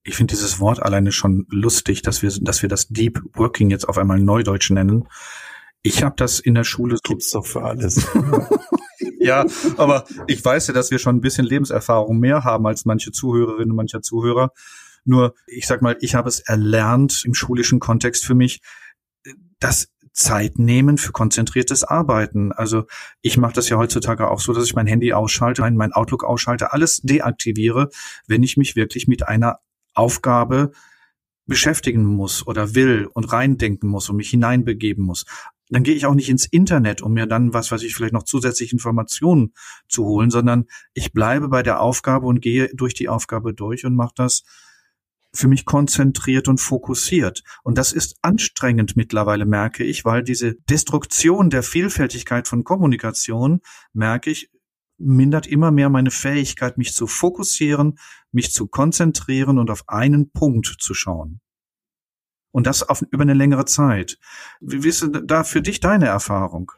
Ich 0.03 0.15
finde 0.15 0.31
dieses 0.31 0.61
Wort 0.61 0.81
alleine 0.81 1.11
schon 1.11 1.45
lustig, 1.49 2.03
dass 2.03 2.21
wir, 2.21 2.31
dass 2.39 2.61
wir 2.61 2.69
das 2.69 2.87
Deep 2.87 3.21
Working 3.33 3.69
jetzt 3.69 3.89
auf 3.89 3.97
einmal 3.97 4.21
Neudeutsch 4.21 4.71
nennen. 4.71 5.09
Ich 5.81 6.03
habe 6.03 6.15
das 6.15 6.39
in 6.39 6.55
der 6.55 6.63
Schule. 6.63 6.95
Gibt's 7.03 7.31
doch 7.31 7.45
für 7.45 7.63
alles. 7.63 8.07
ja, 9.21 9.45
aber 9.77 10.05
ich 10.27 10.43
weiß 10.43 10.67
ja, 10.67 10.73
dass 10.73 10.91
wir 10.91 10.99
schon 10.99 11.17
ein 11.17 11.21
bisschen 11.21 11.45
Lebenserfahrung 11.45 12.19
mehr 12.19 12.43
haben 12.43 12.65
als 12.65 12.85
manche 12.85 13.11
Zuhörerinnen 13.11 13.71
und 13.71 13.75
mancher 13.75 14.01
Zuhörer. 14.01 14.51
Nur, 15.03 15.33
ich 15.47 15.67
sag 15.67 15.81
mal, 15.81 15.97
ich 16.01 16.15
habe 16.15 16.29
es 16.29 16.39
erlernt 16.39 17.23
im 17.25 17.33
schulischen 17.33 17.79
Kontext 17.79 18.25
für 18.25 18.35
mich, 18.35 18.61
das 19.59 19.89
Zeit 20.13 20.59
nehmen 20.59 20.97
für 20.97 21.11
konzentriertes 21.11 21.83
Arbeiten. 21.83 22.51
Also 22.51 22.85
ich 23.21 23.37
mache 23.37 23.53
das 23.53 23.69
ja 23.69 23.77
heutzutage 23.77 24.29
auch 24.29 24.39
so, 24.39 24.53
dass 24.53 24.65
ich 24.65 24.75
mein 24.75 24.87
Handy 24.87 25.13
ausschalte, 25.13 25.69
mein 25.71 25.93
Outlook 25.93 26.23
ausschalte, 26.23 26.73
alles 26.73 27.01
deaktiviere, 27.01 27.89
wenn 28.27 28.43
ich 28.43 28.57
mich 28.57 28.75
wirklich 28.75 29.07
mit 29.07 29.27
einer 29.27 29.59
Aufgabe 29.93 30.71
beschäftigen 31.45 32.05
muss 32.05 32.45
oder 32.45 32.75
will 32.75 33.07
und 33.13 33.31
reindenken 33.31 33.89
muss 33.89 34.09
und 34.09 34.17
mich 34.17 34.29
hineinbegeben 34.29 35.03
muss 35.03 35.25
dann 35.71 35.83
gehe 35.83 35.95
ich 35.95 36.05
auch 36.05 36.15
nicht 36.15 36.29
ins 36.29 36.45
Internet, 36.45 37.01
um 37.01 37.13
mir 37.13 37.27
dann, 37.27 37.53
was 37.53 37.71
weiß 37.71 37.83
ich, 37.83 37.95
vielleicht 37.95 38.13
noch 38.13 38.23
zusätzliche 38.23 38.75
Informationen 38.75 39.53
zu 39.87 40.05
holen, 40.05 40.29
sondern 40.29 40.65
ich 40.93 41.13
bleibe 41.13 41.49
bei 41.49 41.63
der 41.63 41.79
Aufgabe 41.79 42.27
und 42.27 42.41
gehe 42.41 42.69
durch 42.73 42.93
die 42.93 43.09
Aufgabe 43.09 43.53
durch 43.53 43.85
und 43.85 43.95
mache 43.95 44.13
das 44.15 44.43
für 45.33 45.47
mich 45.47 45.65
konzentriert 45.65 46.47
und 46.47 46.59
fokussiert. 46.59 47.43
Und 47.63 47.77
das 47.77 47.93
ist 47.93 48.17
anstrengend 48.21 48.97
mittlerweile, 48.97 49.45
merke 49.45 49.83
ich, 49.83 50.03
weil 50.03 50.23
diese 50.23 50.55
Destruktion 50.69 51.49
der 51.49 51.63
Vielfältigkeit 51.63 52.47
von 52.47 52.63
Kommunikation, 52.63 53.61
merke 53.93 54.29
ich, 54.29 54.51
mindert 54.97 55.47
immer 55.47 55.71
mehr 55.71 55.89
meine 55.89 56.11
Fähigkeit, 56.11 56.77
mich 56.77 56.93
zu 56.93 57.07
fokussieren, 57.07 57.97
mich 58.31 58.51
zu 58.51 58.67
konzentrieren 58.67 59.57
und 59.57 59.69
auf 59.69 59.83
einen 59.87 60.31
Punkt 60.31 60.75
zu 60.79 60.93
schauen. 60.93 61.40
Und 62.51 62.67
das 62.67 62.87
auf, 62.87 63.01
über 63.11 63.21
eine 63.21 63.33
längere 63.33 63.65
Zeit. 63.65 64.19
Wie 64.59 64.87
ist 64.87 65.07
da 65.23 65.43
für 65.43 65.61
dich 65.61 65.79
deine 65.79 66.07
Erfahrung? 66.07 66.71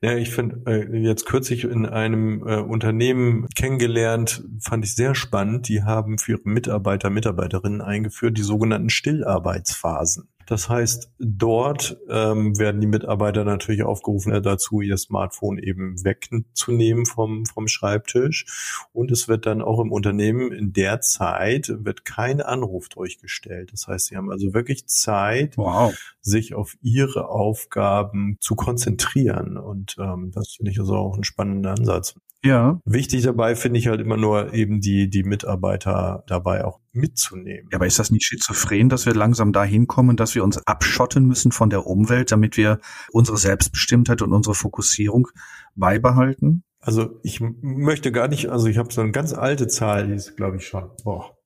Ja, 0.00 0.16
ich 0.16 0.30
finde 0.30 0.62
äh, 0.66 0.96
jetzt 0.98 1.26
kürzlich 1.26 1.64
in 1.64 1.84
einem 1.84 2.46
äh, 2.46 2.60
Unternehmen 2.60 3.48
kennengelernt, 3.54 4.44
fand 4.60 4.84
ich 4.84 4.94
sehr 4.94 5.14
spannend. 5.14 5.68
Die 5.68 5.82
haben 5.82 6.18
für 6.18 6.32
ihre 6.32 6.48
Mitarbeiter, 6.48 7.10
Mitarbeiterinnen 7.10 7.80
eingeführt 7.80 8.38
die 8.38 8.42
sogenannten 8.42 8.90
Stillarbeitsphasen. 8.90 10.28
Das 10.50 10.68
heißt, 10.68 11.12
dort 11.20 11.96
ähm, 12.08 12.58
werden 12.58 12.80
die 12.80 12.88
Mitarbeiter 12.88 13.44
natürlich 13.44 13.84
aufgerufen 13.84 14.32
äh, 14.32 14.42
dazu, 14.42 14.80
ihr 14.80 14.96
Smartphone 14.96 15.58
eben 15.58 16.04
wegzunehmen 16.04 17.06
vom, 17.06 17.46
vom 17.46 17.68
Schreibtisch. 17.68 18.88
Und 18.92 19.12
es 19.12 19.28
wird 19.28 19.46
dann 19.46 19.62
auch 19.62 19.78
im 19.78 19.92
Unternehmen 19.92 20.50
in 20.50 20.72
der 20.72 21.02
Zeit 21.02 21.72
wird 21.84 22.04
kein 22.04 22.40
Anruf 22.40 22.88
durchgestellt. 22.88 23.72
Das 23.72 23.86
heißt, 23.86 24.06
sie 24.06 24.16
haben 24.16 24.32
also 24.32 24.52
wirklich 24.52 24.88
Zeit, 24.88 25.56
wow. 25.56 25.94
sich 26.20 26.52
auf 26.52 26.74
ihre 26.82 27.28
Aufgaben 27.28 28.36
zu 28.40 28.56
konzentrieren. 28.56 29.56
Und 29.56 29.98
ähm, 30.00 30.32
das 30.34 30.54
finde 30.56 30.72
ich 30.72 30.80
also 30.80 30.96
auch 30.96 31.16
ein 31.16 31.22
spannender 31.22 31.70
Ansatz. 31.78 32.16
Ja. 32.42 32.80
Wichtig 32.86 33.22
dabei 33.22 33.54
finde 33.54 33.78
ich 33.78 33.86
halt 33.88 34.00
immer 34.00 34.16
nur 34.16 34.54
eben 34.54 34.80
die, 34.80 35.10
die 35.10 35.24
Mitarbeiter 35.24 36.24
dabei 36.26 36.64
auch 36.64 36.80
mitzunehmen. 36.92 37.68
Ja, 37.70 37.76
aber 37.76 37.86
ist 37.86 37.98
das 37.98 38.10
nicht 38.10 38.24
schizophren, 38.24 38.88
dass 38.88 39.04
wir 39.04 39.14
langsam 39.14 39.52
dahin 39.52 39.86
kommen, 39.86 40.16
dass 40.16 40.34
wir 40.34 40.42
uns 40.42 40.66
abschotten 40.66 41.26
müssen 41.26 41.52
von 41.52 41.68
der 41.68 41.86
Umwelt, 41.86 42.32
damit 42.32 42.56
wir 42.56 42.80
unsere 43.12 43.36
Selbstbestimmtheit 43.36 44.22
und 44.22 44.32
unsere 44.32 44.54
Fokussierung 44.54 45.28
beibehalten? 45.74 46.64
Also 46.80 47.20
ich 47.22 47.40
möchte 47.40 48.10
gar 48.10 48.28
nicht, 48.28 48.48
also 48.48 48.68
ich 48.68 48.78
habe 48.78 48.90
so 48.90 49.02
eine 49.02 49.12
ganz 49.12 49.34
alte 49.34 49.68
Zahl, 49.68 50.06
die 50.06 50.14
ist 50.14 50.36
glaube 50.36 50.56
ich 50.56 50.66
schon, 50.66 50.90
boah, 51.04 51.36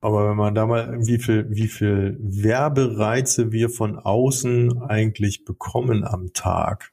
Aber 0.00 0.28
wenn 0.28 0.36
man 0.36 0.54
da 0.54 0.66
mal, 0.66 0.98
wie 1.06 1.18
viel, 1.18 1.46
wie 1.50 1.68
viel 1.68 2.18
Werbereize 2.20 3.52
wir 3.52 3.70
von 3.70 3.96
außen 3.96 4.82
eigentlich 4.82 5.44
bekommen 5.44 6.04
am 6.04 6.32
Tag, 6.32 6.92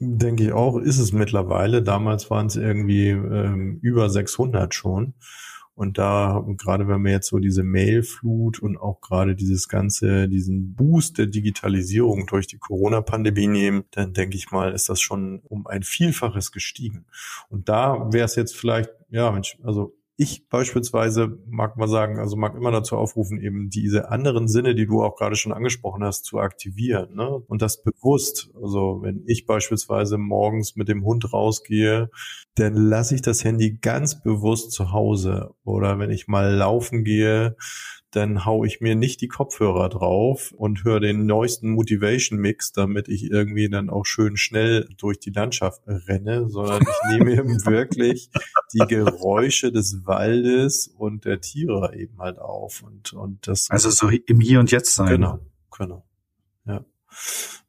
denke 0.00 0.44
ich 0.44 0.52
auch, 0.52 0.78
ist 0.78 0.98
es 0.98 1.12
mittlerweile. 1.12 1.82
Damals 1.82 2.30
waren 2.30 2.46
es 2.46 2.56
irgendwie 2.56 3.08
ähm, 3.08 3.78
über 3.82 4.10
600 4.10 4.74
schon. 4.74 5.14
Und 5.74 5.96
da, 5.96 6.44
gerade 6.56 6.88
wenn 6.88 7.02
wir 7.02 7.12
jetzt 7.12 7.28
so 7.28 7.38
diese 7.38 7.62
Mailflut 7.62 8.58
und 8.58 8.76
auch 8.76 9.00
gerade 9.00 9.36
dieses 9.36 9.68
ganze, 9.68 10.28
diesen 10.28 10.74
Boost 10.74 11.18
der 11.18 11.26
Digitalisierung 11.26 12.26
durch 12.26 12.48
die 12.48 12.58
Corona-Pandemie 12.58 13.46
nehmen, 13.46 13.84
dann 13.92 14.12
denke 14.12 14.36
ich 14.36 14.50
mal, 14.50 14.72
ist 14.72 14.88
das 14.88 15.00
schon 15.00 15.38
um 15.44 15.68
ein 15.68 15.84
Vielfaches 15.84 16.50
gestiegen. 16.50 17.06
Und 17.48 17.68
da 17.68 18.12
wäre 18.12 18.24
es 18.24 18.34
jetzt 18.34 18.56
vielleicht, 18.56 18.90
ja, 19.08 19.30
Mensch, 19.30 19.56
also 19.62 19.94
ich 20.20 20.48
beispielsweise 20.48 21.38
mag 21.46 21.76
mal 21.76 21.86
sagen, 21.86 22.18
also 22.18 22.34
mag 22.34 22.56
immer 22.56 22.72
dazu 22.72 22.96
aufrufen, 22.96 23.40
eben 23.40 23.70
diese 23.70 24.10
anderen 24.10 24.48
Sinne, 24.48 24.74
die 24.74 24.84
du 24.84 25.00
auch 25.00 25.14
gerade 25.14 25.36
schon 25.36 25.52
angesprochen 25.52 26.02
hast, 26.02 26.24
zu 26.24 26.40
aktivieren. 26.40 27.14
Ne? 27.14 27.28
Und 27.28 27.62
das 27.62 27.84
bewusst. 27.84 28.50
Also 28.60 28.98
wenn 29.00 29.22
ich 29.28 29.46
beispielsweise 29.46 30.18
morgens 30.18 30.74
mit 30.74 30.88
dem 30.88 31.04
Hund 31.04 31.32
rausgehe, 31.32 32.10
dann 32.56 32.74
lasse 32.74 33.14
ich 33.14 33.22
das 33.22 33.44
Handy 33.44 33.78
ganz 33.80 34.20
bewusst 34.20 34.72
zu 34.72 34.90
Hause. 34.90 35.50
Oder 35.62 36.00
wenn 36.00 36.10
ich 36.10 36.26
mal 36.26 36.52
laufen 36.52 37.04
gehe, 37.04 37.54
dann 38.10 38.44
hau 38.44 38.64
ich 38.64 38.80
mir 38.80 38.94
nicht 38.94 39.20
die 39.20 39.28
Kopfhörer 39.28 39.88
drauf 39.88 40.52
und 40.56 40.84
höre 40.84 41.00
den 41.00 41.26
neuesten 41.26 41.70
Motivation 41.70 42.38
Mix, 42.38 42.72
damit 42.72 43.08
ich 43.08 43.30
irgendwie 43.30 43.68
dann 43.68 43.90
auch 43.90 44.06
schön 44.06 44.36
schnell 44.36 44.88
durch 44.96 45.18
die 45.20 45.30
Landschaft 45.30 45.82
renne, 45.86 46.48
sondern 46.48 46.82
ich 46.82 47.10
nehme 47.10 47.32
eben 47.38 47.64
wirklich 47.66 48.30
die 48.72 48.86
Geräusche 48.86 49.72
des 49.72 50.06
Waldes 50.06 50.88
und 50.88 51.24
der 51.24 51.40
Tiere 51.40 51.94
eben 51.94 52.18
halt 52.18 52.38
auf 52.38 52.82
und 52.82 53.12
und 53.12 53.46
das 53.46 53.70
also 53.70 53.90
so 53.90 54.08
im 54.08 54.40
Hier 54.40 54.60
und 54.60 54.70
Jetzt 54.70 54.94
sein. 54.94 55.08
Genau, 55.08 55.38
genau. 55.76 56.04
Ja. 56.66 56.84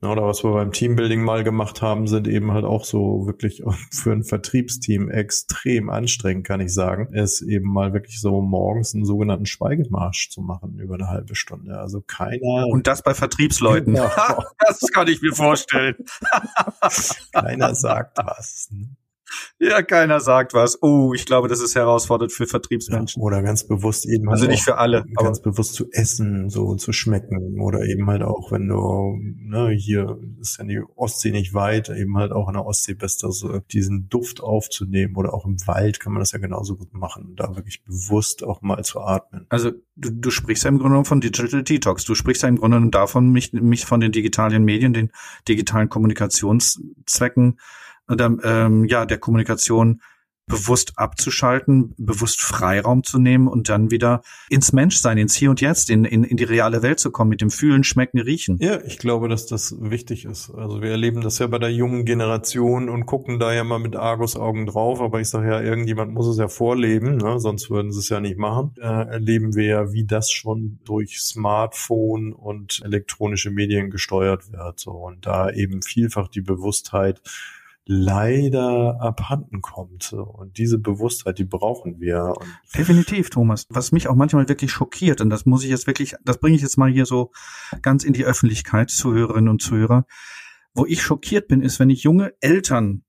Oder 0.02 0.26
was 0.26 0.44
wir 0.46 0.54
beim 0.54 0.72
Teambuilding 0.72 1.22
mal 1.22 1.44
gemacht 1.44 1.82
haben, 1.82 2.08
sind 2.08 2.28
eben 2.28 2.54
halt 2.54 2.64
auch 2.64 2.86
so 2.86 3.26
wirklich 3.26 3.64
für 3.92 4.14
ein 4.14 4.24
Vertriebsteam 4.24 5.10
extrem 5.10 5.90
anstrengend, 5.90 6.48
kann 6.48 6.62
ich 6.62 6.74
sagen, 6.74 7.14
ist 7.14 7.42
eben 7.42 7.72
mal 7.72 7.94
wirklich 7.94 8.22
so 8.22 8.42
morgens 8.42 8.96
einen 8.96 9.06
sogenannten 9.06 9.46
Schweigemarsch 9.46 10.30
zu 10.30 10.42
machen 10.42 10.80
über 10.80 10.96
eine 10.96 11.08
halbe 11.08 11.36
Stunde. 11.36 11.78
Also 11.78 12.02
keiner. 12.02 12.68
Und 12.68 12.88
das 12.88 13.02
bei 13.02 13.14
Vertriebsleuten. 13.14 13.96
Genau. 13.96 14.10
das 14.60 14.80
kann 14.94 15.08
ich 15.08 15.22
mir 15.22 15.34
vorstellen. 15.34 15.96
keiner 17.34 17.76
sagt 17.76 18.18
was. 18.20 18.70
Ne? 18.72 18.96
Ja, 19.60 19.82
keiner 19.82 20.20
sagt 20.20 20.54
was. 20.54 20.82
Oh, 20.82 21.14
ich 21.14 21.26
glaube, 21.26 21.48
das 21.48 21.60
ist 21.60 21.76
herausfordernd 21.76 22.32
für 22.32 22.48
Vertriebsmenschen. 22.48 23.22
Ja, 23.22 23.26
oder 23.26 23.42
ganz 23.42 23.68
bewusst 23.68 24.06
eben 24.08 24.30
also 24.30 24.44
halt 24.44 24.52
nicht 24.52 24.64
für 24.64 24.78
alle, 24.78 25.06
ganz 25.16 25.42
bewusst 25.42 25.74
zu 25.74 25.88
essen, 25.92 26.50
so 26.50 26.76
zu 26.76 26.94
schmecken 26.94 27.60
oder 27.62 27.84
eben 27.86 28.08
halt 28.08 28.24
auch, 28.24 28.52
wenn 28.52 28.68
du 28.68 29.18
ne, 29.22 29.70
hier 29.70 30.20
ist 30.40 30.58
ja 30.60 30.66
die 30.66 30.82
Ostsee 30.96 31.32
nicht 31.32 31.54
weit, 31.54 31.90
eben 31.90 32.18
halt 32.18 32.32
auch 32.32 32.48
in 32.48 32.54
der 32.54 32.66
Ostsee 32.66 32.94
bist, 32.94 33.24
also 33.24 33.60
diesen 33.72 34.10
Duft 34.10 34.42
aufzunehmen 34.42 35.16
oder 35.16 35.34
auch 35.34 35.46
im 35.46 35.58
Wald 35.68 36.00
kann 36.00 36.14
man 36.14 36.22
das 36.22 36.32
ja 36.32 36.40
genauso 36.40 36.76
gut 36.76 36.94
machen, 36.94 37.36
da 37.36 37.56
wirklich 37.56 37.84
bewusst 37.84 38.44
auch 38.44 38.62
mal 38.62 38.84
zu 38.84 39.02
atmen. 39.02 39.46
Also 39.50 39.72
du, 39.96 40.10
du 40.12 40.32
sprichst 40.32 40.64
ja 40.64 40.70
im 40.70 40.78
Grunde 40.78 40.92
genommen 40.92 41.06
von 41.06 41.22
Digital 41.22 41.64
Detox. 41.64 42.06
Du 42.06 42.16
sprichst 42.16 42.44
ja 42.44 42.50
im 42.50 42.58
Grunde 42.58 42.78
genommen 42.78 42.92
davon, 42.92 43.30
mich, 43.30 43.54
mich 43.54 43.86
von 43.86 44.00
den 44.00 44.12
digitalen 44.12 44.64
Medien, 44.64 44.94
den 44.94 45.12
digitalen 45.48 45.90
Kommunikationszwecken 45.90 47.60
oder, 48.10 48.36
ähm, 48.44 48.86
ja, 48.86 49.06
der 49.06 49.18
Kommunikation 49.18 50.02
bewusst 50.50 50.94
abzuschalten, 50.98 51.94
bewusst 51.98 52.42
Freiraum 52.42 53.04
zu 53.04 53.20
nehmen 53.20 53.48
und 53.48 53.70
dann 53.70 53.92
wieder 53.92 54.22
ins 54.50 54.74
Menschsein, 54.74 55.18
ins 55.18 55.36
Hier 55.36 55.52
und 55.52 55.62
Jetzt, 55.62 55.90
in, 55.90 56.04
in, 56.04 56.24
in 56.24 56.36
die 56.36 56.44
reale 56.44 56.82
Welt 56.82 57.00
zu 57.00 57.12
kommen, 57.12 57.30
mit 57.30 57.40
dem 57.40 57.52
Fühlen, 57.52 57.84
Schmecken, 57.84 58.20
Riechen. 58.20 58.58
Ja, 58.60 58.82
ich 58.84 58.98
glaube, 58.98 59.30
dass 59.30 59.46
das 59.46 59.76
wichtig 59.80 60.26
ist. 60.26 60.50
Also 60.50 60.82
wir 60.82 60.90
erleben 60.90 61.22
das 61.22 61.38
ja 61.38 61.48
bei 61.48 61.60
der 61.60 61.72
jungen 61.72 62.04
Generation 62.04 62.90
und 62.90 63.06
gucken 63.06 63.40
da 63.40 63.54
ja 63.54 63.64
mal 63.64 63.80
mit 63.80 63.96
Argusaugen 63.96 64.66
drauf, 64.66 65.00
aber 65.00 65.22
ich 65.22 65.30
sage 65.30 65.50
ja, 65.50 65.62
irgendjemand 65.62 66.14
muss 66.14 66.28
es 66.28 66.40
ja 66.40 66.48
vorleben, 66.48 67.18
ne? 67.18 67.40
sonst 67.40 67.70
würden 67.70 67.92
sie 67.92 68.00
es 68.00 68.10
ja 68.10 68.20
nicht 68.20 68.40
machen. 68.40 68.74
Äh, 68.82 68.88
erleben 68.88 69.56
wir 69.56 69.66
ja, 69.66 69.94
wie 69.94 70.06
das 70.06 70.32
schon 70.32 70.80
durch 70.84 71.22
Smartphone 71.22 72.34
und 72.34 72.82
elektronische 72.84 73.52
Medien 73.52 73.92
gesteuert 73.92 74.52
wird. 74.52 74.80
So. 74.80 74.92
Und 74.92 75.28
da 75.28 75.52
eben 75.52 75.84
vielfach 75.84 76.28
die 76.28 76.42
Bewusstheit, 76.42 77.22
leider 77.92 79.02
abhanden 79.02 79.62
kommt. 79.62 80.14
Und 80.14 80.60
diese 80.60 80.78
Bewusstheit, 80.78 81.40
die 81.40 81.44
brauchen 81.44 82.00
wir. 82.00 82.36
Definitiv, 82.78 83.32
Thomas. 83.32 83.66
Was 83.70 83.92
mich 83.92 84.08
auch 84.08 84.16
manchmal 84.16 84.48
wirklich 84.48 84.72
schockiert, 84.72 85.22
und 85.22 85.32
das 85.32 85.48
muss 85.48 85.64
ich 85.64 85.72
jetzt 85.72 85.88
wirklich, 85.88 86.16
das 86.24 86.40
bringe 86.40 86.56
ich 86.56 86.62
jetzt 86.62 86.78
mal 86.78 86.92
hier 86.92 87.08
so 87.08 87.32
ganz 87.82 88.04
in 88.04 88.14
die 88.14 88.26
Öffentlichkeit, 88.26 88.92
Zuhörerinnen 88.92 89.50
und 89.50 89.64
Zuhörer. 89.64 90.06
Wo 90.76 90.86
ich 90.86 91.02
schockiert 91.02 91.48
bin, 91.48 91.64
ist, 91.64 91.80
wenn 91.80 91.90
ich 91.90 92.04
junge 92.04 92.34
Eltern 92.42 93.02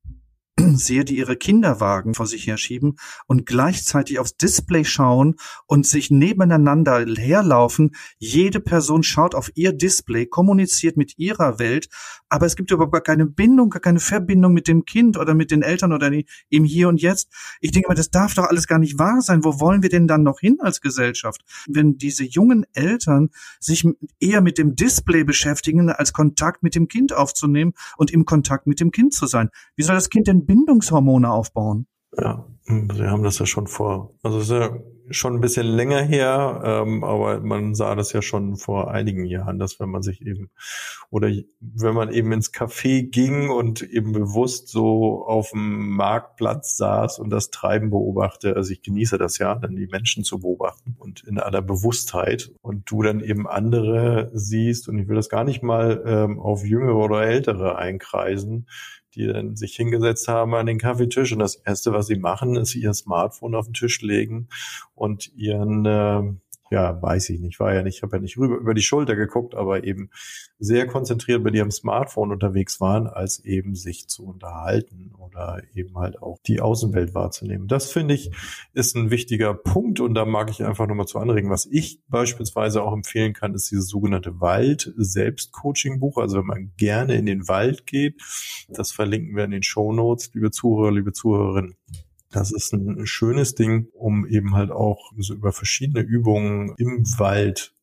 sehe, 0.58 1.04
die 1.04 1.16
ihre 1.16 1.36
Kinderwagen 1.36 2.14
vor 2.14 2.26
sich 2.26 2.46
herschieben 2.46 2.96
und 3.26 3.46
gleichzeitig 3.46 4.18
aufs 4.18 4.36
Display 4.36 4.84
schauen 4.84 5.36
und 5.66 5.86
sich 5.86 6.10
nebeneinander 6.10 7.04
herlaufen. 7.16 7.92
Jede 8.18 8.60
Person 8.60 9.02
schaut 9.02 9.34
auf 9.34 9.50
ihr 9.54 9.72
Display, 9.72 10.26
kommuniziert 10.26 10.96
mit 10.96 11.18
ihrer 11.18 11.58
Welt, 11.58 11.88
aber 12.28 12.46
es 12.46 12.56
gibt 12.56 12.70
überhaupt 12.70 12.92
gar 12.92 13.02
keine 13.02 13.26
Bindung, 13.26 13.70
gar 13.70 13.80
keine 13.80 14.00
Verbindung 14.00 14.52
mit 14.52 14.68
dem 14.68 14.84
Kind 14.84 15.16
oder 15.16 15.34
mit 15.34 15.50
den 15.50 15.62
Eltern 15.62 15.92
oder 15.92 16.10
im 16.48 16.64
Hier 16.64 16.88
und 16.88 17.00
Jetzt. 17.00 17.28
Ich 17.60 17.70
denke 17.72 17.88
mal, 17.88 17.94
das 17.94 18.10
darf 18.10 18.34
doch 18.34 18.44
alles 18.44 18.66
gar 18.66 18.78
nicht 18.78 18.98
wahr 18.98 19.20
sein. 19.20 19.44
Wo 19.44 19.60
wollen 19.60 19.82
wir 19.82 19.90
denn 19.90 20.06
dann 20.06 20.22
noch 20.22 20.40
hin 20.40 20.58
als 20.60 20.80
Gesellschaft? 20.80 21.42
Wenn 21.68 21.96
diese 21.96 22.24
jungen 22.24 22.66
Eltern 22.72 23.30
sich 23.58 23.86
eher 24.18 24.40
mit 24.40 24.58
dem 24.58 24.74
Display 24.76 25.24
beschäftigen, 25.24 25.90
als 25.90 26.12
Kontakt 26.12 26.62
mit 26.62 26.74
dem 26.74 26.88
Kind 26.88 27.12
aufzunehmen 27.12 27.72
und 27.96 28.10
im 28.10 28.24
Kontakt 28.24 28.66
mit 28.66 28.80
dem 28.80 28.90
Kind 28.90 29.14
zu 29.14 29.26
sein. 29.26 29.50
Wie 29.76 29.82
soll 29.82 29.94
das 29.94 30.10
Kind 30.10 30.26
denn 30.26 30.46
Bindungshormone 30.50 31.30
aufbauen. 31.30 31.86
Ja, 32.16 32.44
sie 32.66 33.06
haben 33.06 33.22
das 33.22 33.38
ja 33.38 33.46
schon 33.46 33.68
vor. 33.68 34.14
Also 34.24 34.40
ist 34.40 34.50
ja 34.50 34.76
schon 35.10 35.34
ein 35.34 35.40
bisschen 35.40 35.66
länger 35.66 36.02
her, 36.02 36.60
ähm, 36.64 37.04
aber 37.04 37.40
man 37.40 37.74
sah 37.74 37.94
das 37.94 38.12
ja 38.12 38.22
schon 38.22 38.56
vor 38.56 38.90
einigen 38.90 39.24
Jahren, 39.24 39.58
dass 39.58 39.80
wenn 39.80 39.90
man 39.90 40.02
sich 40.02 40.22
eben 40.22 40.50
oder 41.10 41.28
wenn 41.60 41.94
man 41.94 42.12
eben 42.12 42.32
ins 42.32 42.52
Café 42.52 43.02
ging 43.10 43.50
und 43.50 43.82
eben 43.82 44.12
bewusst 44.12 44.68
so 44.68 45.24
auf 45.24 45.50
dem 45.50 45.90
Marktplatz 45.90 46.76
saß 46.76 47.18
und 47.18 47.30
das 47.30 47.50
Treiben 47.50 47.90
beobachte, 47.90 48.54
also 48.54 48.72
ich 48.72 48.82
genieße 48.82 49.18
das 49.18 49.38
ja, 49.38 49.56
dann 49.56 49.74
die 49.74 49.88
Menschen 49.88 50.22
zu 50.22 50.38
beobachten 50.38 50.96
und 50.98 51.24
in 51.24 51.38
aller 51.38 51.62
Bewusstheit 51.62 52.52
und 52.62 52.90
du 52.90 53.02
dann 53.02 53.20
eben 53.20 53.48
andere 53.48 54.30
siehst 54.32 54.88
und 54.88 54.98
ich 54.98 55.08
will 55.08 55.16
das 55.16 55.28
gar 55.28 55.44
nicht 55.44 55.62
mal 55.62 56.02
ähm, 56.06 56.38
auf 56.38 56.64
jüngere 56.64 56.96
oder 56.96 57.22
ältere 57.22 57.76
einkreisen, 57.76 58.66
die 59.14 59.26
dann 59.26 59.56
sich 59.56 59.74
hingesetzt 59.74 60.28
haben 60.28 60.54
an 60.54 60.66
den 60.66 60.78
Kaffeetisch 60.78 61.32
und 61.32 61.40
das 61.40 61.56
erste, 61.56 61.92
was 61.92 62.06
sie 62.06 62.16
machen, 62.16 62.56
ist 62.56 62.74
ihr 62.74 62.94
Smartphone 62.94 63.54
auf 63.54 63.66
den 63.66 63.74
Tisch 63.74 64.00
legen 64.02 64.48
und 64.94 65.32
ihren 65.36 65.86
äh, 65.86 66.22
ja, 66.70 67.02
weiß 67.02 67.30
ich 67.30 67.40
nicht, 67.40 67.58
war 67.58 67.74
ja 67.74 67.82
nicht, 67.82 67.96
ich 67.96 68.02
habe 68.02 68.16
ja 68.16 68.22
nicht 68.22 68.38
rüber 68.38 68.56
über 68.56 68.74
die 68.74 68.82
Schulter 68.82 69.16
geguckt, 69.16 69.56
aber 69.56 69.82
eben 69.82 70.10
sehr 70.60 70.86
konzentriert 70.86 71.42
bei 71.42 71.50
ihrem 71.50 71.72
Smartphone 71.72 72.30
unterwegs 72.30 72.80
waren, 72.80 73.08
als 73.08 73.44
eben 73.44 73.74
sich 73.74 74.08
zu 74.08 74.24
unterhalten 74.24 75.12
oder 75.18 75.62
eben 75.74 75.98
halt 75.98 76.22
auch 76.22 76.38
die 76.46 76.60
Außenwelt 76.60 77.12
wahrzunehmen. 77.12 77.66
Das 77.66 77.90
finde 77.90 78.14
ich 78.14 78.30
ist 78.72 78.96
ein 78.96 79.10
wichtiger 79.10 79.52
Punkt 79.52 79.98
und 79.98 80.14
da 80.14 80.24
mag 80.24 80.50
ich 80.50 80.64
einfach 80.64 80.86
nochmal 80.86 81.06
zu 81.06 81.18
anregen. 81.18 81.50
Was 81.50 81.66
ich 81.66 82.02
beispielsweise 82.08 82.82
auch 82.82 82.92
empfehlen 82.92 83.32
kann, 83.32 83.54
ist 83.54 83.70
dieses 83.70 83.88
sogenannte 83.88 84.40
Wald-Selbstcoaching-Buch. 84.40 86.18
Also 86.18 86.38
wenn 86.38 86.46
man 86.46 86.72
gerne 86.76 87.14
in 87.14 87.26
den 87.26 87.48
Wald 87.48 87.84
geht, 87.86 88.22
das 88.68 88.92
verlinken 88.92 89.34
wir 89.34 89.44
in 89.44 89.50
den 89.50 89.64
Show 89.64 89.92
Notes, 89.92 90.30
liebe 90.34 90.52
Zuhörer, 90.52 90.92
liebe 90.92 91.12
Zuhörerinnen. 91.12 91.74
Das 92.30 92.52
ist 92.52 92.72
ein 92.72 93.06
schönes 93.06 93.54
Ding, 93.54 93.88
um 93.92 94.26
eben 94.26 94.54
halt 94.54 94.70
auch 94.70 95.12
so 95.18 95.34
über 95.34 95.52
verschiedene 95.52 96.00
Übungen 96.00 96.74
im 96.78 97.04
Wald 97.18 97.74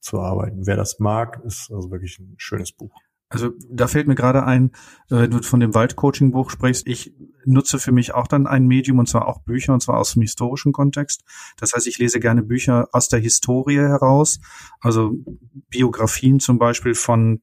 zu 0.00 0.20
arbeiten. 0.20 0.66
Wer 0.66 0.76
das 0.76 0.98
mag, 0.98 1.40
ist 1.44 1.70
also 1.72 1.90
wirklich 1.90 2.18
ein 2.18 2.34
schönes 2.36 2.72
Buch. 2.72 2.94
Also 3.30 3.50
da 3.68 3.88
fällt 3.88 4.06
mir 4.06 4.14
gerade 4.14 4.44
ein, 4.44 4.70
äh, 5.10 5.22
wenn 5.22 5.30
du 5.30 5.42
von 5.42 5.58
dem 5.58 5.74
Waldcoaching-Buch 5.74 6.50
sprichst, 6.50 6.86
ich 6.86 7.14
nutze 7.44 7.78
für 7.78 7.90
mich 7.90 8.14
auch 8.14 8.28
dann 8.28 8.46
ein 8.46 8.66
Medium 8.66 8.98
und 8.98 9.08
zwar 9.08 9.26
auch 9.26 9.40
Bücher 9.42 9.72
und 9.72 9.80
zwar 9.80 9.98
aus 9.98 10.12
dem 10.12 10.22
historischen 10.22 10.72
Kontext. 10.72 11.24
Das 11.56 11.72
heißt, 11.72 11.86
ich 11.86 11.98
lese 11.98 12.20
gerne 12.20 12.42
Bücher 12.42 12.88
aus 12.92 13.08
der 13.08 13.18
Historie 13.18 13.78
heraus, 13.78 14.38
also 14.80 15.14
Biografien 15.68 16.38
zum 16.38 16.58
Beispiel 16.58 16.94
von 16.94 17.40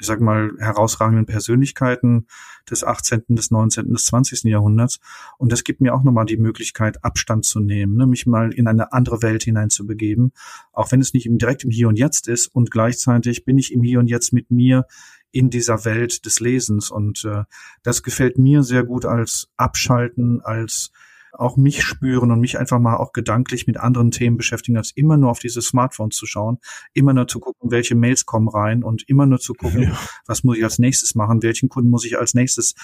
ich 0.00 0.06
sag 0.06 0.20
mal, 0.20 0.52
herausragenden 0.58 1.26
Persönlichkeiten 1.26 2.26
des 2.70 2.84
18., 2.84 3.24
des 3.28 3.50
19., 3.50 3.92
des 3.92 4.06
20. 4.06 4.44
Jahrhunderts. 4.44 4.98
Und 5.38 5.52
das 5.52 5.62
gibt 5.62 5.80
mir 5.80 5.94
auch 5.94 6.02
nochmal 6.02 6.26
die 6.26 6.38
Möglichkeit, 6.38 7.04
Abstand 7.04 7.44
zu 7.44 7.60
nehmen, 7.60 7.96
ne? 7.96 8.06
mich 8.06 8.26
mal 8.26 8.52
in 8.52 8.66
eine 8.66 8.92
andere 8.92 9.22
Welt 9.22 9.42
hineinzubegeben, 9.42 10.32
auch 10.72 10.90
wenn 10.90 11.00
es 11.00 11.12
nicht 11.12 11.28
direkt 11.30 11.64
im 11.64 11.70
Hier 11.70 11.88
und 11.88 11.98
Jetzt 11.98 12.28
ist. 12.28 12.46
Und 12.46 12.70
gleichzeitig 12.70 13.44
bin 13.44 13.58
ich 13.58 13.72
im 13.72 13.82
Hier 13.82 13.98
und 13.98 14.08
Jetzt 14.08 14.32
mit 14.32 14.50
mir 14.50 14.86
in 15.32 15.50
dieser 15.50 15.84
Welt 15.84 16.24
des 16.24 16.40
Lesens. 16.40 16.90
Und 16.90 17.24
äh, 17.24 17.44
das 17.82 18.02
gefällt 18.02 18.38
mir 18.38 18.62
sehr 18.62 18.84
gut 18.84 19.04
als 19.04 19.48
Abschalten, 19.56 20.40
als 20.40 20.90
auch 21.32 21.56
mich 21.56 21.82
spüren 21.82 22.30
und 22.30 22.40
mich 22.40 22.58
einfach 22.58 22.78
mal 22.78 22.96
auch 22.96 23.12
gedanklich 23.12 23.66
mit 23.66 23.78
anderen 23.78 24.10
Themen 24.10 24.36
beschäftigen, 24.36 24.76
als 24.76 24.90
immer 24.92 25.16
nur 25.16 25.30
auf 25.30 25.38
diese 25.38 25.62
Smartphones 25.62 26.16
zu 26.16 26.26
schauen, 26.26 26.58
immer 26.92 27.12
nur 27.12 27.28
zu 27.28 27.40
gucken, 27.40 27.70
welche 27.70 27.94
Mails 27.94 28.26
kommen 28.26 28.48
rein 28.48 28.82
und 28.82 29.08
immer 29.08 29.26
nur 29.26 29.38
zu 29.38 29.54
gucken, 29.54 29.82
ja. 29.82 29.98
was 30.26 30.44
muss 30.44 30.58
ich 30.58 30.64
als 30.64 30.78
nächstes 30.78 31.14
machen, 31.14 31.42
welchen 31.42 31.68
Kunden 31.68 31.90
muss 31.90 32.04
ich 32.04 32.18
als 32.18 32.34
nächstes 32.34 32.74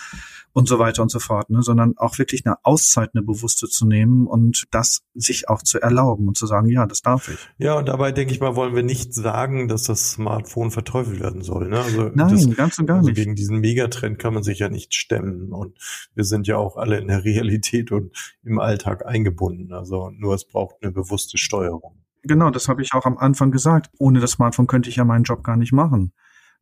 und 0.53 0.69
so 0.69 0.79
weiter 0.79 1.03
und 1.03 1.11
so 1.11 1.19
fort, 1.19 1.51
ne? 1.51 1.63
sondern 1.63 1.95
auch 1.99 2.19
wirklich 2.19 2.47
eine 2.47 2.57
Auszeit, 2.63 3.11
eine 3.15 3.23
bewusste 3.23 3.69
zu 3.69 3.87
nehmen 3.87 4.27
und 4.27 4.65
das 4.71 5.03
sich 5.15 5.49
auch 5.49 5.63
zu 5.63 5.81
erlauben 5.81 6.29
und 6.29 6.37
zu 6.39 6.47
sagen, 6.47 6.69
ja, 6.69 6.87
das 6.87 7.03
darf 7.03 7.29
ich. 7.29 7.39
Ja, 7.59 7.75
und 7.75 7.89
dabei 7.89 8.13
denke 8.13 8.33
ich 8.33 8.41
mal, 8.41 8.57
wollen 8.57 8.75
wir 8.75 8.83
nicht 8.83 9.13
sagen, 9.13 9.69
dass 9.69 9.85
das 9.85 10.13
Smartphone 10.13 10.71
verteufelt 10.71 11.21
werden 11.21 11.43
soll. 11.43 11.69
Ne? 11.69 11.81
Also 11.81 12.11
Nein, 12.15 12.31
das, 12.31 12.57
ganz 12.57 12.79
und 12.79 12.87
gar 12.87 12.99
also 12.99 13.09
nicht. 13.09 13.17
Gegen 13.17 13.35
diesen 13.35 13.59
Megatrend 13.59 14.19
kann 14.19 14.35
man 14.35 14.43
sich 14.43 14.59
ja 14.59 14.69
nicht 14.69 14.95
stemmen 14.95 15.53
und 15.53 15.79
wir 16.15 16.25
sind 16.25 16.47
ja 16.47 16.57
auch 16.57 16.77
alle 16.77 16.99
in 16.99 17.09
der 17.09 17.25
Realität 17.25 17.93
und 17.93 18.13
im 18.47 18.59
Alltag 18.59 19.05
eingebunden. 19.07 19.73
Also 19.73 20.11
nur 20.11 20.35
es 20.35 20.47
braucht 20.47 20.77
eine 20.81 20.93
bewusste 20.93 21.39
Steuerung. 21.39 22.03
Genau, 22.23 22.51
das 22.51 22.69
habe 22.69 22.83
ich 22.83 22.93
auch 22.93 23.07
am 23.07 23.19
Anfang 23.19 23.51
gesagt. 23.51 23.91
Ohne 23.99 24.21
das 24.21 24.33
Smartphone 24.33 24.67
könnte 24.67 24.89
ich 24.89 24.97
ja 24.97 25.05
meinen 25.05 25.25
Job 25.25 25.45
gar 25.45 25.57
nicht 25.57 25.73
machen. 25.73 26.13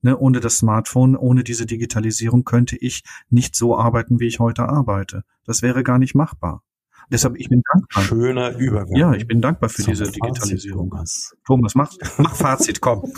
Ne, 0.02 0.18
ohne 0.18 0.40
das 0.40 0.58
Smartphone, 0.58 1.16
ohne 1.16 1.44
diese 1.44 1.64
Digitalisierung 1.64 2.44
könnte 2.44 2.76
ich 2.76 3.04
nicht 3.30 3.56
so 3.56 3.78
arbeiten, 3.78 4.20
wie 4.20 4.26
ich 4.26 4.38
heute 4.38 4.68
arbeite. 4.68 5.22
Das 5.46 5.62
wäre 5.62 5.82
gar 5.82 5.98
nicht 5.98 6.14
machbar. 6.14 6.62
Deshalb, 7.10 7.36
ich 7.36 7.48
bin 7.48 7.62
dankbar. 7.72 8.02
Schöner 8.02 8.56
Übergang. 8.56 8.96
Ja, 8.96 9.12
ich 9.14 9.26
bin 9.26 9.40
dankbar 9.40 9.70
für 9.70 9.82
diese 9.82 10.10
Digitalisierung. 10.10 10.90
Thomas, 10.90 11.34
Thomas 11.46 11.74
mach, 11.74 11.92
mach 12.18 12.34
Fazit, 12.34 12.80
komm. 12.80 13.10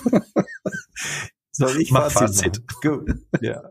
Soll 1.51 1.81
ich 1.81 1.91
mach 1.91 2.11
Fazit? 2.11 2.63
Fazit. 2.69 3.27
Ja. 3.41 3.63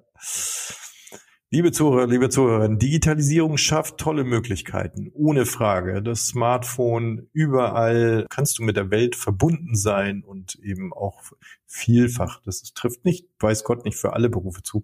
Liebe 1.56 1.72
Zuhörer, 1.72 2.06
liebe 2.06 2.28
Zuhörerinnen, 2.28 2.80
Digitalisierung 2.80 3.56
schafft 3.56 3.98
tolle 3.98 4.26
Möglichkeiten, 4.26 5.10
ohne 5.14 5.46
Frage. 5.46 6.04
Das 6.04 6.28
Smartphone, 6.28 7.30
überall 7.32 8.26
kannst 8.30 8.60
du 8.60 8.64
mit 8.64 8.76
der 8.76 8.92
Welt 8.92 9.16
verbunden 9.16 9.74
sein 9.74 10.22
und 10.22 10.56
eben 10.56 10.92
auch 10.92 11.22
vielfach, 11.66 12.42
das 12.44 12.62
trifft 12.74 13.06
nicht, 13.06 13.30
weiß 13.40 13.64
Gott 13.64 13.86
nicht 13.86 13.96
für 13.96 14.12
alle 14.12 14.30
Berufe 14.30 14.64
zu, 14.64 14.84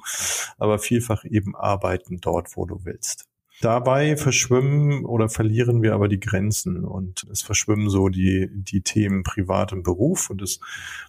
aber 0.58 0.80
vielfach 0.80 1.26
eben 1.26 1.58
arbeiten 1.58 2.22
dort, 2.22 2.56
wo 2.56 2.66
du 2.66 2.86
willst. 2.86 3.28
Dabei 3.62 4.17
verschwimmen 4.17 5.06
oder 5.06 5.30
verlieren 5.30 5.84
wir 5.84 5.93
aber 5.93 6.08
die 6.08 6.19
Grenzen 6.19 6.84
und 6.84 7.28
es 7.32 7.43
verschwimmen 7.43 7.91
so 7.91 8.10
die, 8.10 8.50
die 8.52 8.82
Themen 8.82 9.21
Privat 9.21 9.71
und 9.71 9.84
Beruf 9.84 10.32
und 10.32 10.41
es 10.41 10.60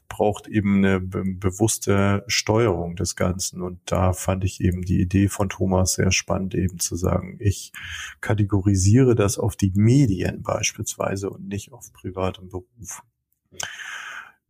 braucht 0.09 0.49
eben 0.49 0.85
eine 0.85 1.01
be 1.01 1.23
bewusste 1.25 2.25
Steuerung 2.27 2.95
des 2.95 3.17
Ganzen. 3.17 3.63
Und 3.63 3.81
da 3.87 4.13
fand 4.13 4.45
ich 4.45 4.61
eben 4.61 4.83
die 4.83 5.01
Idee 5.01 5.29
von 5.29 5.49
Thomas 5.49 5.95
sehr 5.95 6.13
spannend, 6.13 6.55
eben 6.55 6.79
zu 6.79 6.95
sagen, 6.95 7.39
ich 7.41 7.73
kategorisiere 8.21 9.15
das 9.15 9.39
auf 9.39 9.57
die 9.57 9.73
Medien 9.75 10.43
beispielsweise 10.43 11.31
und 11.31 11.49
nicht 11.49 11.73
auf 11.73 11.91
Privat 11.95 12.39
und 12.39 12.51
Beruf. 12.51 13.03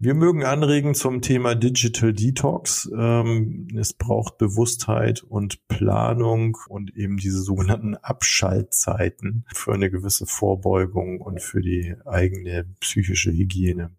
Wir 0.04 0.14
mögen 0.14 0.42
anregen 0.42 0.96
zum 0.96 1.22
Thema 1.22 1.54
Digital 1.54 2.12
Detox. 2.12 2.90
Ähm, 2.92 3.68
es 3.78 3.92
braucht 3.92 4.36
Bewusstheit 4.36 5.22
und 5.22 5.68
Planung 5.68 6.58
und 6.68 6.96
eben 6.96 7.18
diese 7.18 7.40
sogenannten 7.40 7.94
Abschaltzeiten 7.94 9.44
für 9.54 9.72
eine 9.72 9.92
gewisse 9.92 10.26
Vorbeugung 10.26 11.20
und 11.20 11.40
für 11.40 11.60
die 11.60 11.94
eigene 12.04 12.64
psychische 12.80 13.30
Hygiene. 13.30 13.92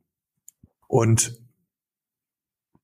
Und 0.89 1.39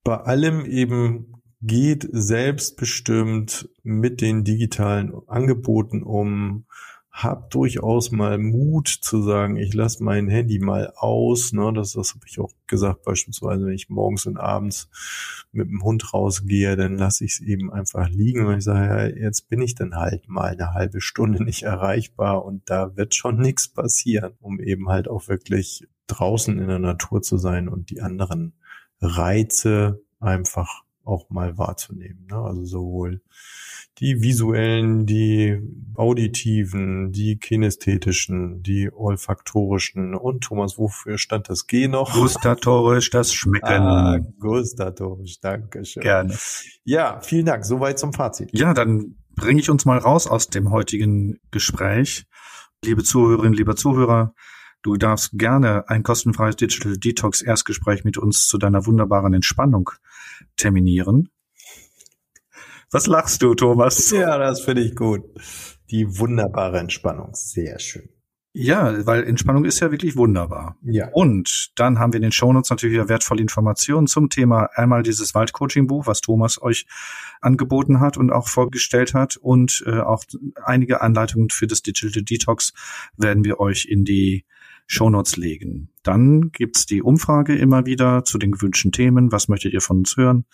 bei 0.06 0.16
allem 0.16 0.64
eben 0.64 1.42
geht 1.62 2.08
selbstbestimmt 2.10 3.68
mit 3.84 4.22
den 4.22 4.46
digitalen 4.46 5.14
Angeboten 5.28 6.04
um, 6.04 6.68
hab 7.24 7.50
durchaus 7.50 8.12
mal 8.12 8.38
Mut 8.38 8.88
zu 8.88 9.22
sagen, 9.22 9.58
ich 9.58 9.74
lasse 9.74 10.04
mein 10.04 10.30
Handy 10.30 10.60
mal 10.60 10.94
aus. 10.96 11.52
Ne? 11.52 11.72
Das, 11.74 11.94
das 11.94 12.14
habe 12.14 12.26
ich 12.28 12.40
auch 12.40 12.52
gesagt, 12.68 13.04
beispielsweise, 13.04 13.66
wenn 13.66 13.74
ich 13.74 13.90
morgens 13.90 14.26
und 14.26 14.38
abends 14.38 14.90
mit 15.52 15.68
dem 15.68 15.84
Hund 15.84 16.14
rausgehe, 16.14 16.78
dann 16.78 16.98
lasse 16.98 17.26
ich 17.26 17.34
es 17.34 17.40
eben 17.42 17.72
einfach 17.72 18.10
liegen 18.10 18.46
und 18.46 18.58
ich 18.58 18.64
sage, 18.64 18.86
ja, 18.86 19.26
jetzt 19.26 19.50
bin 19.50 19.62
ich 19.62 19.76
dann 19.76 19.96
halt 19.96 20.30
mal 20.30 20.52
eine 20.52 20.74
halbe 20.74 21.02
Stunde 21.02 21.44
nicht 21.44 21.64
erreichbar 21.64 22.46
und 22.46 22.70
da 22.70 22.96
wird 22.96 23.16
schon 23.16 23.38
nichts 23.38 23.68
passieren, 23.68 24.34
um 24.40 24.60
eben 24.60 24.88
halt 24.88 25.08
auch 25.08 25.28
wirklich 25.28 25.88
draußen 26.08 26.58
in 26.58 26.68
der 26.68 26.80
Natur 26.80 27.22
zu 27.22 27.38
sein 27.38 27.68
und 27.68 27.90
die 27.90 28.02
anderen 28.02 28.54
Reize 29.02 30.02
einfach 30.20 30.84
auch 31.10 31.30
mal 31.30 31.58
wahrzunehmen. 31.58 32.28
Ne? 32.30 32.38
Also 32.38 32.64
sowohl 32.66 33.22
die 34.00 34.22
visuellen, 34.22 35.06
die 35.06 35.60
auditiven, 35.96 37.12
die 37.12 37.38
kinästhetischen, 37.38 38.64
die 38.64 38.90
olfaktorischen 38.94 40.16
und 40.16 40.42
Thomas, 40.42 40.78
wofür 40.78 41.18
stand 41.18 41.50
das 41.50 41.68
G 41.68 41.88
noch? 41.88 42.14
Gustatorisch, 42.14 43.10
das 43.10 43.34
Schmecken. 43.34 43.68
Ah, 43.68 44.20
gustatorisch, 44.40 45.42
danke 45.42 45.84
schön. 45.84 46.04
Gerne. 46.04 46.38
Ja, 46.86 47.20
vielen 47.22 47.46
Dank. 47.46 47.66
Soweit 47.66 48.00
zum 48.00 48.14
Fazit. 48.14 48.50
Ja, 48.54 48.74
dann 48.74 49.18
bringe 49.36 49.60
ich 49.60 49.70
uns 49.70 49.86
mal 49.86 49.98
raus 49.98 50.28
aus 50.28 50.48
dem 50.48 50.72
heutigen 50.72 51.40
Gespräch. 51.52 52.26
Liebe 52.84 53.04
Zuhörerinnen, 53.04 53.54
lieber 53.54 53.76
Zuhörer, 53.76 54.34
du 54.82 54.96
darfst 54.96 55.32
gerne 55.34 55.90
ein 55.90 56.04
kostenfreies 56.04 56.56
Digital 56.56 56.98
Detox 56.98 57.42
Erstgespräch 57.42 58.06
mit 58.06 58.18
uns 58.18 58.48
zu 58.48 58.58
deiner 58.58 58.86
wunderbaren 58.86 59.34
Entspannung 59.34 59.90
terminieren. 60.60 61.30
Was 62.92 63.08
lachst 63.08 63.42
du, 63.42 63.54
Thomas? 63.54 64.12
Ja, 64.12 64.38
das 64.38 64.62
finde 64.62 64.82
ich 64.82 64.96
gut. 64.96 65.22
Die 65.92 66.20
wunderbare 66.20 66.80
Entspannung. 66.80 67.30
Sehr 67.34 67.80
schön. 67.80 68.10
Ja, 68.52 69.06
weil 69.06 69.26
Entspannung 69.26 69.64
ist 69.64 69.80
ja 69.80 69.92
wirklich 69.92 70.16
wunderbar. 70.16 70.76
Ja. 70.82 71.10
Und 71.14 71.72
dann 71.76 72.00
haben 72.00 72.14
wir 72.14 72.18
in 72.18 72.24
den 72.24 72.32
Shownotes 72.32 72.72
natürlich 72.72 72.96
wieder 72.96 73.08
wertvolle 73.08 73.42
Informationen 73.42 74.08
zum 74.08 74.30
Thema 74.30 74.70
einmal 74.74 75.04
dieses 75.04 75.36
Waldcoaching-Buch, 75.36 76.08
was 76.08 76.22
Thomas 76.22 76.60
euch 76.60 76.88
angeboten 77.42 78.00
hat 78.00 78.18
und 78.18 78.32
auch 78.32 78.48
vorgestellt 78.48 79.14
hat 79.14 79.38
und 79.38 79.84
äh, 79.86 80.00
auch 80.00 80.24
einige 80.64 81.02
Anleitungen 81.02 81.52
für 81.52 81.68
das 81.68 81.84
Digital 81.84 82.24
Detox 82.24 82.74
werden 83.18 83.46
wir 83.46 83.60
euch 83.60 83.86
in 83.86 84.04
die 84.04 84.46
Shownotes 84.92 85.38
legen. 85.38 85.90
Dann 86.02 86.50
gibt's 86.52 86.88
die 86.88 87.04
Umfrage 87.04 87.56
immer 87.56 87.86
wieder 87.86 88.24
zu 88.24 88.40
den 88.40 88.52
gewünschten 88.52 88.92
Themen. 88.92 89.32
Was 89.32 89.48
möchtet 89.48 89.74
ihr 89.74 89.82
von 89.82 90.00
uns 90.00 90.18
hören? 90.18 90.46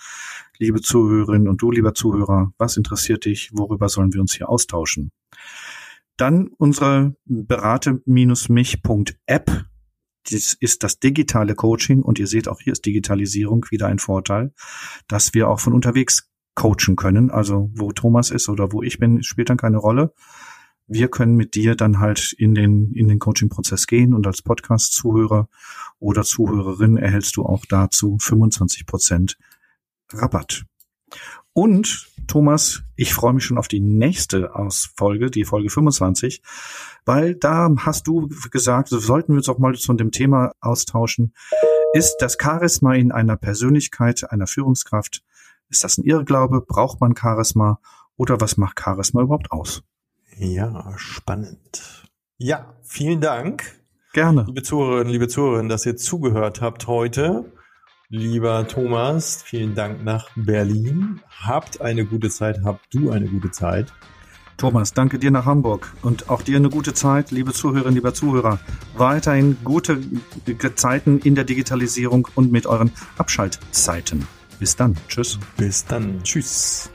Liebe 0.58 0.82
Zuhörerinnen 0.82 1.48
und 1.48 1.62
du, 1.62 1.72
lieber 1.72 1.94
Zuhörer, 1.94 2.52
was 2.58 2.76
interessiert 2.76 3.24
dich? 3.24 3.52
Worüber 3.54 3.88
sollen 3.88 4.14
wir 4.14 4.20
uns 4.20 4.34
hier 4.34 4.50
austauschen? 4.50 5.14
Dann 6.18 6.50
unsere 6.58 7.16
berate-mich.app. 7.24 9.66
Das 10.30 10.58
ist 10.60 10.84
das 10.84 11.00
digitale 11.00 11.56
Coaching 11.56 12.02
und 12.02 12.20
ihr 12.20 12.28
seht 12.28 12.50
auch 12.50 12.60
hier 12.60 12.74
ist 12.74 12.86
Digitalisierung 12.86 13.66
wieder 13.70 13.88
ein 13.88 14.00
Vorteil, 14.00 14.54
dass 15.08 15.34
wir 15.34 15.48
auch 15.48 15.62
von 15.62 15.72
unterwegs 15.72 16.30
coachen 16.56 16.98
können. 16.98 17.32
Also 17.32 17.72
wo 17.74 17.94
Thomas 17.94 18.32
ist 18.32 18.50
oder 18.50 18.74
wo 18.74 18.84
ich 18.84 19.00
bin, 19.00 19.24
spielt 19.24 19.50
dann 19.50 19.58
keine 19.58 19.78
Rolle 19.78 20.14
wir 20.88 21.08
können 21.08 21.36
mit 21.36 21.56
dir 21.56 21.76
dann 21.76 22.00
halt 22.00 22.34
in 22.38 22.54
den, 22.54 22.92
in 22.94 23.08
den 23.08 23.20
Coaching-Prozess 23.20 23.88
gehen 23.88 24.14
und 24.14 24.28
als 24.28 24.42
Podcast-Zuhörer 24.42 25.50
oder 26.00 26.24
Zuhörerin 26.24 26.98
erhältst 26.98 27.38
du 27.38 27.46
auch 27.46 27.66
dazu 27.66 28.18
25 28.20 28.86
Prozent 28.86 29.38
Rabatt. 30.12 30.66
Und 31.54 32.10
Thomas, 32.28 32.84
ich 32.96 33.14
freue 33.14 33.34
mich 33.34 33.46
schon 33.46 33.58
auf 33.58 33.68
die 33.68 33.80
nächste 33.80 34.56
Ausfolge, 34.56 35.32
die 35.32 35.46
Folge 35.46 35.70
25, 35.70 36.42
weil 37.06 37.36
da 37.36 37.70
hast 37.78 38.08
du 38.08 38.28
gesagt, 38.52 38.90
so 38.90 39.00
sollten 39.00 39.34
wir 39.34 39.38
uns 39.38 39.50
auch 39.50 39.58
mal 39.58 39.74
zu 39.76 39.94
dem 39.94 40.12
Thema 40.12 40.52
austauschen. 40.60 41.34
Ist 41.94 42.18
das 42.20 42.38
Charisma 42.40 42.96
in 42.96 43.12
einer 43.12 43.38
Persönlichkeit, 43.38 44.30
einer 44.30 44.48
Führungskraft, 44.48 45.24
ist 45.70 45.84
das 45.84 45.98
ein 45.98 46.04
Irrglaube? 46.04 46.62
Braucht 46.62 47.02
man 47.02 47.16
Charisma? 47.16 47.80
Oder 48.18 48.40
was 48.42 48.58
macht 48.58 48.80
Charisma 48.80 49.22
überhaupt 49.22 49.52
aus? 49.52 49.84
Ja, 50.38 50.94
spannend. 50.98 52.08
Ja, 52.38 52.76
vielen 52.84 53.22
Dank. 53.22 53.64
Gerne. 54.14 54.44
Liebe 54.48 54.64
Zuhörerinnen, 54.64 55.12
liebe 55.12 55.28
Zuhörerinnen, 55.28 55.70
dass 55.70 55.86
ihr 55.86 55.98
zugehört 55.98 56.62
habt 56.62 56.88
heute. 56.88 57.46
Lieber 58.10 58.68
Thomas, 58.68 59.42
vielen 59.44 59.76
Dank 59.76 60.04
nach 60.04 60.30
Berlin. 60.36 61.22
Habt 61.30 61.82
eine 61.82 62.06
gute 62.06 62.30
Zeit, 62.30 62.60
habt 62.64 62.94
du 62.94 63.12
eine 63.12 63.28
gute 63.28 63.52
Zeit. 63.52 63.92
Thomas, 64.58 64.94
danke 64.94 65.20
dir 65.20 65.32
nach 65.32 65.46
Hamburg 65.46 65.94
und 66.02 66.30
auch 66.30 66.42
dir 66.42 66.56
eine 66.56 66.70
gute 66.70 66.94
Zeit, 66.94 67.32
liebe 67.32 67.52
Zuhörerinnen, 67.52 67.96
lieber 67.96 68.14
Zuhörer. 68.14 68.60
Weiterhin 68.96 69.58
gute 69.64 70.00
Zeiten 70.76 71.20
in 71.20 71.36
der 71.36 71.44
Digitalisierung 71.44 72.28
und 72.36 72.52
mit 72.52 72.66
euren 72.66 72.92
Abschaltzeiten. 73.18 74.28
Bis 74.60 74.76
dann. 74.76 74.96
Tschüss. 75.10 75.40
Bis 75.58 75.84
dann. 75.86 76.24
Tschüss. 76.24 76.90